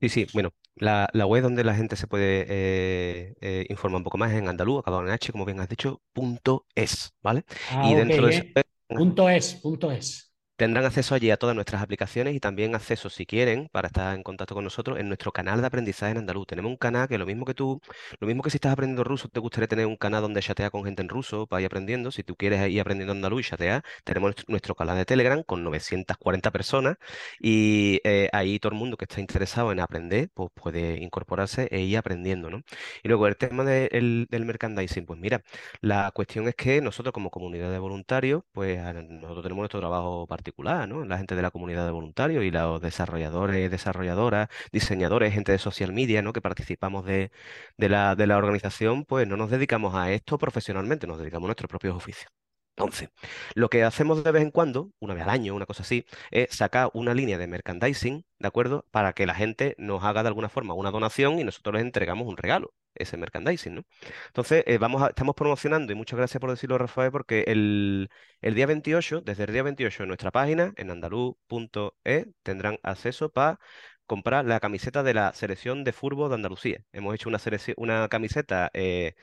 Sí, 0.00 0.08
sí, 0.08 0.26
bueno, 0.34 0.50
la, 0.74 1.08
la 1.12 1.26
web 1.26 1.42
donde 1.44 1.62
la 1.62 1.74
gente 1.74 1.94
se 1.94 2.08
puede 2.08 2.44
eh, 2.48 3.34
eh, 3.40 3.66
informar 3.68 3.98
un 3.98 4.04
poco 4.04 4.18
más 4.18 4.32
es 4.32 4.38
en 4.38 4.48
andaluz, 4.48 4.80
acabado 4.80 5.06
en 5.06 5.10
H, 5.10 5.30
como 5.30 5.44
bien 5.44 5.60
has 5.60 5.68
dicho, 5.68 6.02
punto 6.12 6.66
es, 6.74 7.12
¿vale? 7.22 7.44
Ah, 7.70 7.88
y 7.88 7.94
dentro 7.94 8.26
okay, 8.26 8.40
de 8.40 8.52
eso... 8.54 8.68
Punto 8.88 9.28
es, 9.28 9.54
punto 9.54 9.90
es. 9.92 10.31
Tendrán 10.56 10.84
acceso 10.84 11.14
allí 11.16 11.30
a 11.30 11.36
todas 11.38 11.56
nuestras 11.56 11.82
aplicaciones 11.82 12.34
y 12.36 12.40
también 12.40 12.74
acceso, 12.76 13.10
si 13.10 13.26
quieren, 13.26 13.68
para 13.72 13.88
estar 13.88 14.14
en 14.14 14.22
contacto 14.22 14.54
con 14.54 14.62
nosotros, 14.62 14.98
en 15.00 15.08
nuestro 15.08 15.32
canal 15.32 15.60
de 15.60 15.66
aprendizaje 15.66 16.12
en 16.12 16.18
andaluz. 16.18 16.46
Tenemos 16.46 16.70
un 16.70 16.76
canal 16.76 17.08
que 17.08 17.18
lo 17.18 17.26
mismo 17.26 17.44
que 17.44 17.54
tú, 17.54 17.80
lo 18.20 18.26
mismo 18.28 18.42
que 18.42 18.50
si 18.50 18.58
estás 18.58 18.72
aprendiendo 18.72 19.02
ruso, 19.02 19.28
te 19.28 19.40
gustaría 19.40 19.66
tener 19.66 19.86
un 19.86 19.96
canal 19.96 20.22
donde 20.22 20.40
chatea 20.40 20.70
con 20.70 20.84
gente 20.84 21.02
en 21.02 21.08
ruso 21.08 21.46
para 21.48 21.60
ir 21.62 21.66
aprendiendo. 21.66 22.12
Si 22.12 22.22
tú 22.22 22.36
quieres 22.36 22.68
ir 22.70 22.80
aprendiendo 22.80 23.12
andaluz 23.12 23.40
y 23.40 23.50
chatear, 23.50 23.82
tenemos 24.04 24.34
nuestro 24.46 24.74
canal 24.76 24.96
de 24.96 25.04
Telegram 25.04 25.42
con 25.42 25.64
940 25.64 26.50
personas 26.52 26.96
y 27.40 28.00
eh, 28.04 28.28
ahí 28.32 28.58
todo 28.60 28.72
el 28.72 28.78
mundo 28.78 28.96
que 28.96 29.04
está 29.06 29.20
interesado 29.20 29.72
en 29.72 29.80
aprender, 29.80 30.30
pues 30.34 30.50
puede 30.54 30.98
incorporarse 31.02 31.66
e 31.72 31.80
ir 31.80 31.96
aprendiendo, 31.96 32.50
¿no? 32.50 32.62
Y 33.02 33.08
luego 33.08 33.26
el 33.26 33.36
tema 33.36 33.64
de, 33.64 33.86
el, 33.92 34.26
del 34.30 34.44
merchandising, 34.44 35.06
pues 35.06 35.18
mira, 35.18 35.42
la 35.80 36.10
cuestión 36.12 36.46
es 36.48 36.54
que 36.54 36.80
nosotros 36.80 37.12
como 37.12 37.30
comunidad 37.30 37.70
de 37.72 37.78
voluntarios, 37.78 38.42
pues 38.52 38.78
nosotros 38.80 39.42
tenemos 39.42 39.62
nuestro 39.62 39.80
trabajo 39.80 40.26
particular 40.26 40.41
particular, 40.42 40.88
¿no? 40.88 41.04
La 41.04 41.18
gente 41.18 41.36
de 41.36 41.42
la 41.42 41.50
comunidad 41.50 41.86
de 41.86 41.92
voluntarios 41.92 42.44
y 42.44 42.50
los 42.50 42.80
desarrolladores, 42.80 43.70
desarrolladoras, 43.70 44.48
diseñadores, 44.72 45.32
gente 45.32 45.52
de 45.52 45.58
social 45.58 45.92
media. 45.92 46.22
Que 46.32 46.40
participamos 46.40 47.04
de, 47.04 47.30
la, 47.76 48.16
de 48.16 48.26
la 48.26 48.38
organización, 48.38 49.04
pues 49.04 49.26
no 49.28 49.36
nos 49.36 49.50
dedicamos 49.50 49.94
a 49.94 50.10
esto 50.12 50.38
profesionalmente, 50.38 51.06
nos 51.06 51.18
dedicamos 51.18 51.46
a 51.46 51.48
nuestros 51.48 51.68
propios 51.68 51.96
oficios. 51.96 52.41
Entonces, 52.82 53.10
lo 53.54 53.70
que 53.70 53.84
hacemos 53.84 54.24
de 54.24 54.32
vez 54.32 54.42
en 54.42 54.50
cuando, 54.50 54.90
una 54.98 55.14
vez 55.14 55.22
al 55.22 55.30
año, 55.30 55.54
una 55.54 55.66
cosa 55.66 55.82
así, 55.82 56.04
es 56.32 56.54
sacar 56.56 56.90
una 56.94 57.14
línea 57.14 57.38
de 57.38 57.46
merchandising, 57.46 58.24
¿de 58.40 58.48
acuerdo? 58.48 58.86
Para 58.90 59.12
que 59.12 59.24
la 59.24 59.34
gente 59.34 59.76
nos 59.78 60.02
haga 60.02 60.22
de 60.22 60.28
alguna 60.28 60.48
forma 60.48 60.74
una 60.74 60.90
donación 60.90 61.38
y 61.38 61.44
nosotros 61.44 61.74
les 61.74 61.82
entregamos 61.82 62.26
un 62.26 62.36
regalo, 62.36 62.74
ese 62.94 63.16
merchandising, 63.16 63.76
¿no? 63.76 63.82
Entonces, 64.26 64.64
eh, 64.66 64.78
vamos 64.78 65.00
a, 65.02 65.08
estamos 65.08 65.34
promocionando, 65.36 65.92
y 65.92 65.96
muchas 65.96 66.18
gracias 66.18 66.40
por 66.40 66.50
decirlo, 66.50 66.76
Rafael, 66.76 67.12
porque 67.12 67.44
el, 67.46 68.10
el 68.40 68.54
día 68.54 68.66
28, 68.66 69.20
desde 69.20 69.44
el 69.44 69.52
día 69.52 69.62
28 69.62 70.02
en 70.02 70.08
nuestra 70.08 70.32
página, 70.32 70.72
en 70.76 70.90
andaluz.es, 70.90 72.26
tendrán 72.42 72.78
acceso 72.82 73.30
para 73.30 73.60
comprar 74.06 74.44
la 74.44 74.58
camiseta 74.60 75.02
de 75.04 75.14
la 75.14 75.32
selección 75.34 75.84
de 75.84 75.92
fútbol 75.92 76.28
de 76.30 76.34
Andalucía. 76.34 76.84
Hemos 76.92 77.14
hecho 77.14 77.28
una, 77.28 77.38
una 77.76 78.08
camiseta... 78.08 78.70
Eh, 78.74 79.14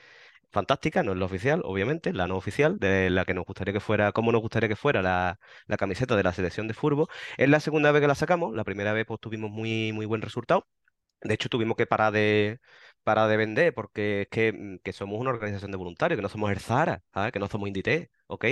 fantástica, 0.51 1.03
no 1.03 1.12
es 1.13 1.17
la 1.17 1.25
oficial, 1.25 1.62
obviamente, 1.65 2.13
la 2.13 2.27
no 2.27 2.35
oficial, 2.38 2.79
de 2.79 3.09
la 3.09 3.25
que 3.25 3.33
nos 3.33 3.45
gustaría 3.45 3.73
que 3.73 3.79
fuera, 3.79 4.12
como 4.12 4.31
nos 4.31 4.41
gustaría 4.41 4.69
que 4.69 4.75
fuera 4.75 5.01
la, 5.01 5.39
la 5.67 5.77
camiseta 5.77 6.15
de 6.15 6.23
la 6.23 6.33
selección 6.33 6.67
de 6.67 6.73
fútbol. 6.73 7.07
Es 7.38 7.49
la 7.49 7.59
segunda 7.59 7.91
vez 7.91 8.01
que 8.01 8.07
la 8.07 8.15
sacamos, 8.15 8.53
la 8.55 8.63
primera 8.63 8.93
vez 8.93 9.05
pues 9.05 9.19
tuvimos 9.19 9.51
muy, 9.51 9.91
muy 9.93 10.05
buen 10.05 10.21
resultado. 10.21 10.67
De 11.21 11.33
hecho, 11.33 11.49
tuvimos 11.49 11.75
que 11.77 11.85
parar 11.85 12.13
de, 12.13 12.59
para 13.03 13.27
de 13.27 13.38
vender, 13.38 13.73
porque 13.73 14.21
es 14.23 14.27
que, 14.29 14.53
mm, 14.53 14.79
que, 14.83 14.93
somos 14.93 15.19
una 15.19 15.31
organización 15.31 15.71
de 15.71 15.77
voluntarios, 15.77 16.17
que 16.17 16.21
no 16.21 16.29
somos 16.29 16.51
el 16.51 16.59
Zara, 16.59 17.03
que 17.33 17.39
no 17.39 17.47
somos 17.47 17.67
Indité, 17.67 18.12
¿ok? 18.27 18.45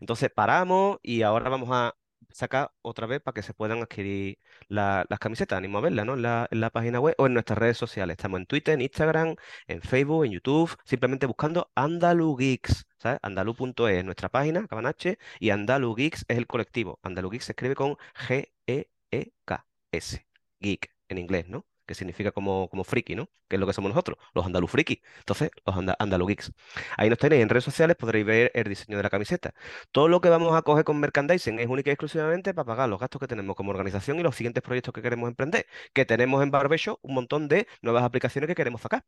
Entonces 0.00 0.30
paramos 0.30 0.98
y 1.02 1.22
ahora 1.22 1.50
vamos 1.50 1.68
a 1.72 1.94
sacar 2.30 2.72
otra 2.82 3.06
vez 3.06 3.20
para 3.20 3.34
que 3.34 3.42
se 3.42 3.54
puedan 3.54 3.82
adquirir 3.82 4.38
la, 4.68 5.04
las 5.08 5.18
camisetas. 5.18 5.58
Animo 5.58 5.78
a 5.78 5.90
¿no? 5.90 6.14
En 6.14 6.22
la, 6.22 6.48
en 6.50 6.60
la, 6.60 6.70
página 6.70 7.00
web 7.00 7.14
o 7.18 7.26
en 7.26 7.34
nuestras 7.34 7.58
redes 7.58 7.78
sociales. 7.78 8.14
Estamos 8.14 8.40
en 8.40 8.46
Twitter, 8.46 8.74
en 8.74 8.80
Instagram, 8.82 9.36
en 9.66 9.80
Facebook, 9.82 10.24
en 10.24 10.32
YouTube, 10.32 10.76
simplemente 10.84 11.26
buscando 11.26 11.70
Andalugeeks, 11.74 12.86
¿sabes? 12.98 13.18
Andalu.es 13.22 13.96
es 13.98 14.04
nuestra 14.04 14.28
página, 14.28 14.66
Cabanache, 14.66 15.18
y 15.40 15.50
Andalugeeks 15.50 16.24
es 16.28 16.38
el 16.38 16.46
colectivo. 16.46 16.98
Andalugeeks 17.02 17.46
se 17.46 17.52
escribe 17.52 17.74
con 17.74 17.96
G-E-E-K-S, 18.28 20.26
geek 20.60 20.90
en 21.08 21.18
inglés, 21.18 21.48
¿no? 21.48 21.64
Que 21.86 21.94
significa 21.94 22.32
como, 22.32 22.68
como 22.68 22.84
friki, 22.84 23.14
¿no? 23.14 23.28
Que 23.48 23.56
es 23.56 23.60
lo 23.60 23.66
que 23.66 23.72
somos 23.72 23.90
nosotros, 23.90 24.18
los 24.34 24.46
andaluz 24.46 24.70
friki. 24.70 25.02
Entonces, 25.18 25.50
los 25.64 25.76
and 25.76 25.92
andalugeeks. 25.98 26.52
Ahí 26.96 27.10
nos 27.10 27.18
tenéis 27.18 27.42
en 27.42 27.48
redes 27.48 27.64
sociales, 27.64 27.96
podréis 27.96 28.24
ver 28.26 28.50
el 28.54 28.64
diseño 28.64 28.96
de 28.96 29.02
la 29.02 29.10
camiseta. 29.10 29.54
Todo 29.92 30.08
lo 30.08 30.20
que 30.20 30.28
vamos 30.28 30.54
a 30.54 30.62
coger 30.62 30.84
con 30.84 30.98
merchandising 31.00 31.58
es 31.58 31.68
única 31.68 31.90
y 31.90 31.92
exclusivamente 31.92 32.54
para 32.54 32.66
pagar 32.66 32.88
los 32.88 33.00
gastos 33.00 33.20
que 33.20 33.26
tenemos 33.28 33.56
como 33.56 33.70
organización 33.70 34.18
y 34.20 34.22
los 34.22 34.36
siguientes 34.36 34.62
proyectos 34.62 34.94
que 34.94 35.02
queremos 35.02 35.28
emprender. 35.28 35.66
Que 35.92 36.04
tenemos 36.04 36.42
en 36.42 36.50
Barbecho 36.50 36.98
un 37.02 37.14
montón 37.14 37.48
de 37.48 37.66
nuevas 37.82 38.04
aplicaciones 38.04 38.48
que 38.48 38.54
queremos 38.54 38.80
sacar. 38.80 39.04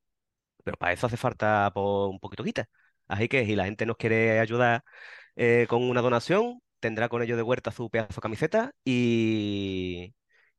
Pero 0.64 0.76
para 0.76 0.92
eso 0.92 1.06
hace 1.06 1.16
falta 1.16 1.70
pues, 1.74 1.84
un 1.86 2.18
poquito 2.20 2.42
guita. 2.42 2.68
Así 3.08 3.28
que 3.28 3.46
si 3.46 3.54
la 3.56 3.64
gente 3.66 3.86
nos 3.86 3.96
quiere 3.96 4.40
ayudar 4.40 4.84
eh, 5.36 5.66
con 5.68 5.82
una 5.82 6.02
donación, 6.02 6.60
tendrá 6.80 7.08
con 7.08 7.22
ello 7.22 7.36
de 7.36 7.42
huerta 7.42 7.70
su 7.70 7.90
pedazo 7.90 8.14
de 8.16 8.20
camiseta 8.22 8.72
y, 8.84 10.14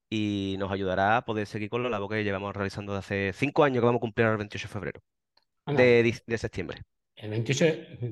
y 0.09 0.55
nos 0.59 0.71
ayudará 0.71 1.17
a 1.17 1.25
poder 1.25 1.47
seguir 1.47 1.69
con 1.69 1.83
la 1.83 1.89
labor 1.89 2.09
que 2.09 2.23
llevamos 2.23 2.55
realizando 2.55 2.93
desde 2.93 3.29
hace 3.29 3.39
cinco 3.39 3.63
años 3.63 3.81
que 3.81 3.85
vamos 3.85 3.99
a 3.99 4.01
cumplir 4.01 4.27
el 4.27 4.37
28 4.37 4.67
de 4.67 4.73
febrero 4.73 5.01
de, 5.67 6.21
de, 6.25 6.37
septiembre. 6.37 6.81
El 7.15 7.29
28, 7.31 7.65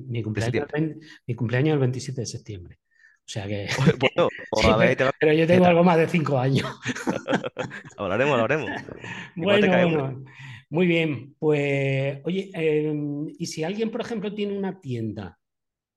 mi 0.07 0.21
cumpleaños, 0.21 0.67
el, 0.73 0.99
mi 1.25 1.35
cumpleaños 1.35 1.73
el 1.73 1.79
27 1.79 2.21
de 2.21 2.27
septiembre. 2.27 2.79
O 3.25 3.27
sea 3.27 3.47
que. 3.47 3.67
Bueno, 3.99 4.29
sí, 4.55 4.95
pero, 4.97 5.11
pero, 5.19 5.33
yo 5.33 5.47
tengo 5.47 5.65
algo 5.65 5.83
más 5.83 5.97
de 5.97 6.07
cinco 6.07 6.37
años. 6.37 6.67
hablaremos, 7.97 8.39
hablaremos. 8.39 8.69
Bueno, 9.35 9.67
bueno. 9.67 10.25
Muy 10.69 10.87
bien. 10.87 11.35
Pues, 11.39 12.19
oye, 12.23 12.51
eh, 12.53 12.93
y 13.37 13.45
si 13.45 13.63
alguien, 13.63 13.91
por 13.91 14.01
ejemplo, 14.01 14.33
tiene 14.33 14.57
una 14.57 14.79
tienda 14.79 15.39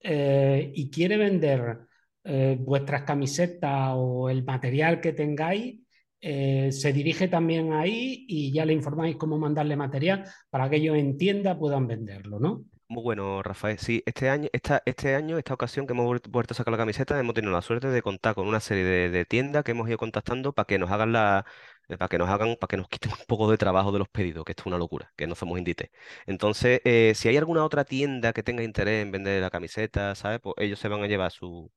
eh, 0.00 0.70
y 0.74 0.90
quiere 0.90 1.16
vender 1.16 1.80
eh, 2.24 2.56
vuestras 2.58 3.02
camisetas 3.02 3.92
o 3.94 4.30
el 4.30 4.44
material 4.44 5.00
que 5.00 5.12
tengáis, 5.12 5.80
eh, 6.20 6.72
se 6.72 6.92
dirige 6.92 7.28
también 7.28 7.72
ahí 7.72 8.24
y 8.28 8.52
ya 8.52 8.64
le 8.64 8.72
informáis 8.72 9.16
cómo 9.16 9.38
mandarle 9.38 9.76
material 9.76 10.24
para 10.50 10.68
que 10.68 10.76
ellos 10.76 10.96
en 10.96 11.16
tienda 11.16 11.59
puedan 11.59 11.87
venderlo, 11.87 12.40
¿no? 12.40 12.64
Muy 12.90 13.02
bueno, 13.02 13.42
Rafael. 13.42 13.78
Sí, 13.78 14.02
este 14.07 14.31
año, 14.31 14.48
esta, 14.52 14.83
este 14.87 15.14
año, 15.14 15.37
esta 15.37 15.52
ocasión 15.52 15.87
que 15.87 15.92
hemos 15.92 16.07
vuelto 16.07 16.54
a 16.54 16.57
sacar 16.57 16.72
la 16.72 16.78
camiseta, 16.78 17.20
hemos 17.20 17.35
tenido 17.35 17.52
la 17.52 17.61
suerte 17.61 17.88
de 17.88 18.00
contar 18.00 18.35
con 18.35 18.48
una 18.48 18.61
serie 18.61 18.85
de, 19.11 19.24
tiendas 19.26 19.62
que 19.62 19.72
hemos 19.72 19.88
ido 19.88 19.98
contactando 19.98 20.54
para 20.54 20.66
que 20.66 20.78
nos 20.78 20.90
hagan 20.90 21.12
la, 21.12 21.44
para 21.87 22.09
que 22.09 22.16
nos 22.18 22.31
hagan, 22.31 22.57
para 22.59 22.68
que 22.68 22.76
nos 22.78 22.88
quiten 22.88 23.12
un 23.12 23.26
poco 23.26 23.50
de 23.50 23.59
trabajo 23.59 23.92
de 23.92 23.98
los 23.98 24.09
pedidos, 24.09 24.44
que 24.44 24.52
esto 24.52 24.62
es 24.62 24.66
una 24.68 24.78
locura, 24.78 25.12
que 25.16 25.26
no 25.26 25.35
somos 25.35 25.59
Indite. 25.59 25.90
Entonces, 26.26 26.81
eh, 26.85 27.12
si 27.14 27.28
hay 27.28 27.37
alguna 27.37 27.62
otra 27.64 27.85
tienda 27.85 28.33
que 28.33 28.42
tenga 28.42 28.62
interés 28.62 29.02
en 29.02 29.12
vender 29.12 29.42
la 29.42 29.50
camiseta, 29.50 30.14
¿sabes? 30.14 30.40
Pues 30.40 30.54
ellos 30.59 30.78
se 30.78 30.88
van 30.88 31.02
a 31.02 31.07
llevar 31.09 31.31
su, 31.31 31.70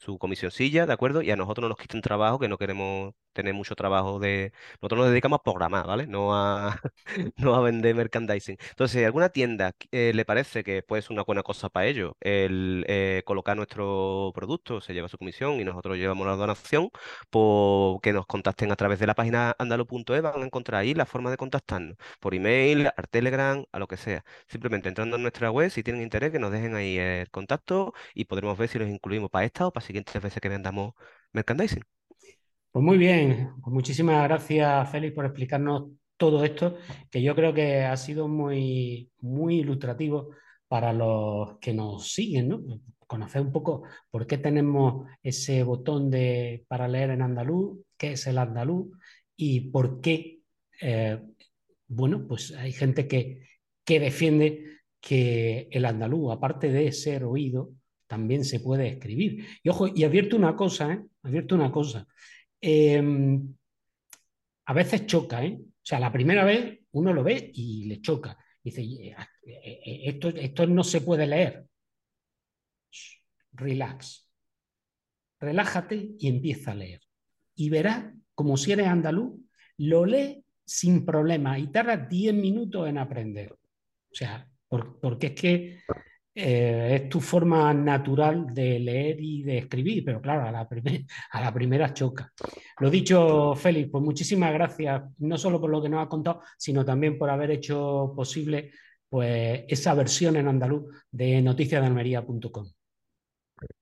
su 0.00 0.18
comisioncilla, 0.18 0.86
¿de 0.86 0.92
acuerdo? 0.92 1.22
Y 1.22 1.30
a 1.30 1.36
nosotros 1.36 1.62
no 1.62 1.68
nos 1.68 1.78
quiten 1.78 2.00
trabajo, 2.00 2.38
que 2.38 2.48
no 2.48 2.58
queremos 2.58 3.14
tener 3.32 3.54
mucho 3.54 3.74
trabajo 3.76 4.18
de... 4.18 4.52
Nosotros 4.80 5.00
nos 5.00 5.10
dedicamos 5.10 5.38
a 5.40 5.42
programar, 5.42 5.86
¿vale? 5.86 6.06
No 6.06 6.34
a, 6.34 6.80
no 7.36 7.54
a 7.54 7.60
vender 7.60 7.94
merchandising. 7.94 8.56
Entonces, 8.70 8.98
si 8.98 9.04
alguna 9.04 9.28
tienda 9.28 9.72
eh, 9.92 10.12
le 10.14 10.24
parece 10.24 10.64
que 10.64 10.82
puede 10.82 11.02
ser 11.02 11.12
una 11.12 11.22
buena 11.24 11.42
cosa 11.42 11.68
para 11.68 11.86
ellos 11.86 12.12
el 12.20 12.84
eh, 12.88 13.22
colocar 13.26 13.56
nuestro 13.56 14.32
producto, 14.34 14.80
se 14.80 14.94
lleva 14.94 15.08
su 15.08 15.18
comisión 15.18 15.60
y 15.60 15.64
nosotros 15.64 15.96
llevamos 15.98 16.26
la 16.26 16.36
donación, 16.36 16.90
pues 17.30 18.00
que 18.02 18.12
nos 18.12 18.26
contacten 18.26 18.72
a 18.72 18.76
través 18.76 18.98
de 18.98 19.06
la 19.06 19.14
página 19.14 19.54
andalo.es, 19.58 20.22
van 20.22 20.42
a 20.42 20.44
encontrar 20.46 20.80
ahí 20.80 20.94
la 20.94 21.06
forma 21.06 21.30
de 21.30 21.36
contactarnos, 21.36 21.96
por 22.20 22.34
email, 22.34 22.88
a 22.88 22.92
Telegram, 23.10 23.64
a 23.72 23.78
lo 23.78 23.86
que 23.86 23.96
sea. 23.96 24.24
Simplemente 24.48 24.88
entrando 24.88 25.16
en 25.16 25.22
nuestra 25.22 25.50
web, 25.50 25.70
si 25.70 25.82
tienen 25.82 26.02
interés, 26.02 26.32
que 26.32 26.38
nos 26.38 26.52
dejen 26.52 26.74
ahí 26.74 26.98
el 26.98 27.30
contacto 27.30 27.92
y 28.14 28.24
podremos 28.24 28.56
ver 28.58 28.68
si 28.68 28.78
los 28.78 28.88
incluimos 28.88 29.30
para 29.30 29.44
esta 29.46 29.66
o 29.66 29.72
para 29.72 29.86
siguientes 29.90 30.22
veces 30.22 30.40
que 30.40 30.48
vendamos 30.48 30.94
merchandising. 31.32 31.82
Pues 32.72 32.84
muy 32.84 32.98
bien, 32.98 33.50
pues 33.60 33.74
muchísimas 33.74 34.22
gracias 34.24 34.90
Félix 34.90 35.14
por 35.14 35.24
explicarnos 35.24 35.90
todo 36.16 36.44
esto, 36.44 36.76
que 37.10 37.22
yo 37.22 37.34
creo 37.34 37.52
que 37.52 37.82
ha 37.82 37.96
sido 37.96 38.28
muy, 38.28 39.10
muy 39.20 39.60
ilustrativo 39.60 40.30
para 40.68 40.92
los 40.92 41.58
que 41.58 41.72
nos 41.72 42.12
siguen, 42.12 42.48
¿no? 42.48 42.62
Conocer 43.06 43.42
un 43.42 43.50
poco 43.50 43.82
por 44.10 44.26
qué 44.26 44.38
tenemos 44.38 45.08
ese 45.22 45.64
botón 45.64 46.10
de, 46.10 46.64
para 46.68 46.86
leer 46.86 47.10
en 47.10 47.22
andaluz, 47.22 47.80
qué 47.96 48.12
es 48.12 48.26
el 48.28 48.38
andaluz 48.38 48.88
y 49.36 49.70
por 49.70 50.00
qué, 50.00 50.42
eh, 50.80 51.20
bueno, 51.88 52.24
pues 52.28 52.52
hay 52.52 52.70
gente 52.70 53.08
que, 53.08 53.48
que 53.84 53.98
defiende 53.98 54.64
que 55.00 55.68
el 55.72 55.86
andaluz, 55.86 56.32
aparte 56.32 56.70
de 56.70 56.92
ser 56.92 57.24
oído, 57.24 57.72
también 58.10 58.44
se 58.44 58.58
puede 58.58 58.88
escribir. 58.88 59.46
Y 59.62 59.68
ojo, 59.68 59.86
y 59.86 60.02
advierto 60.02 60.36
una 60.36 60.56
cosa, 60.56 60.92
¿eh? 60.92 61.00
Advierto 61.22 61.54
una 61.54 61.70
cosa. 61.70 62.08
Eh, 62.60 63.00
a 64.66 64.72
veces 64.72 65.06
choca, 65.06 65.44
¿eh? 65.44 65.60
O 65.60 65.80
sea, 65.80 66.00
la 66.00 66.10
primera 66.10 66.44
vez 66.44 66.80
uno 66.90 67.12
lo 67.12 67.22
ve 67.22 67.52
y 67.54 67.84
le 67.84 68.00
choca. 68.00 68.36
Dice, 68.64 68.82
eh, 68.82 69.14
eh, 69.46 70.00
esto, 70.06 70.30
esto 70.30 70.66
no 70.66 70.82
se 70.82 71.02
puede 71.02 71.24
leer. 71.28 71.64
Relax. 73.52 74.28
Relájate 75.38 76.10
y 76.18 76.26
empieza 76.26 76.72
a 76.72 76.74
leer. 76.74 77.02
Y 77.54 77.70
verás, 77.70 78.12
como 78.34 78.56
si 78.56 78.72
eres 78.72 78.88
andaluz, 78.88 79.38
lo 79.76 80.04
lee 80.04 80.44
sin 80.64 81.06
problema 81.06 81.60
y 81.60 81.68
tarda 81.68 81.96
10 81.96 82.34
minutos 82.34 82.88
en 82.88 82.98
aprender. 82.98 83.52
O 83.52 84.14
sea, 84.14 84.50
porque 84.68 85.28
es 85.28 85.34
que 85.34 85.78
eh, 86.34 87.00
es 87.02 87.08
tu 87.08 87.20
forma 87.20 87.74
natural 87.74 88.54
de 88.54 88.78
leer 88.78 89.20
y 89.20 89.42
de 89.42 89.58
escribir, 89.58 90.04
pero 90.04 90.20
claro, 90.20 90.42
a 91.32 91.40
la, 91.40 91.52
primera 91.52 91.92
choca. 91.92 92.32
Lo 92.78 92.90
dicho, 92.90 93.54
Félix, 93.54 93.90
pues 93.90 94.04
muchísimas 94.04 94.52
gracias, 94.52 95.02
no 95.18 95.36
solo 95.36 95.60
por 95.60 95.70
lo 95.70 95.82
que 95.82 95.88
nos 95.88 96.02
has 96.02 96.08
contado, 96.08 96.42
sino 96.56 96.84
también 96.84 97.18
por 97.18 97.30
haber 97.30 97.50
hecho 97.50 98.12
posible 98.14 98.70
pues, 99.08 99.64
esa 99.68 99.94
versión 99.94 100.36
en 100.36 100.48
andaluz 100.48 100.84
de 101.10 101.42
noticiasdealmería.com. 101.42 102.70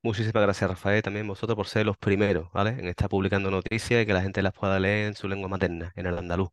Muchísimas 0.02 0.42
gracias, 0.42 0.70
Rafael, 0.70 1.02
también 1.02 1.28
vosotros 1.28 1.54
por 1.54 1.66
ser 1.68 1.86
los 1.86 1.96
primeros, 1.96 2.50
¿vale? 2.52 2.70
En 2.70 2.86
estar 2.86 3.08
publicando 3.08 3.50
noticias 3.50 4.02
y 4.02 4.06
que 4.06 4.12
la 4.12 4.22
gente 4.22 4.42
las 4.42 4.52
pueda 4.52 4.80
leer 4.80 5.08
en 5.08 5.14
su 5.14 5.28
lengua 5.28 5.48
materna, 5.48 5.92
en 5.94 6.06
el 6.06 6.18
andaluz. 6.18 6.48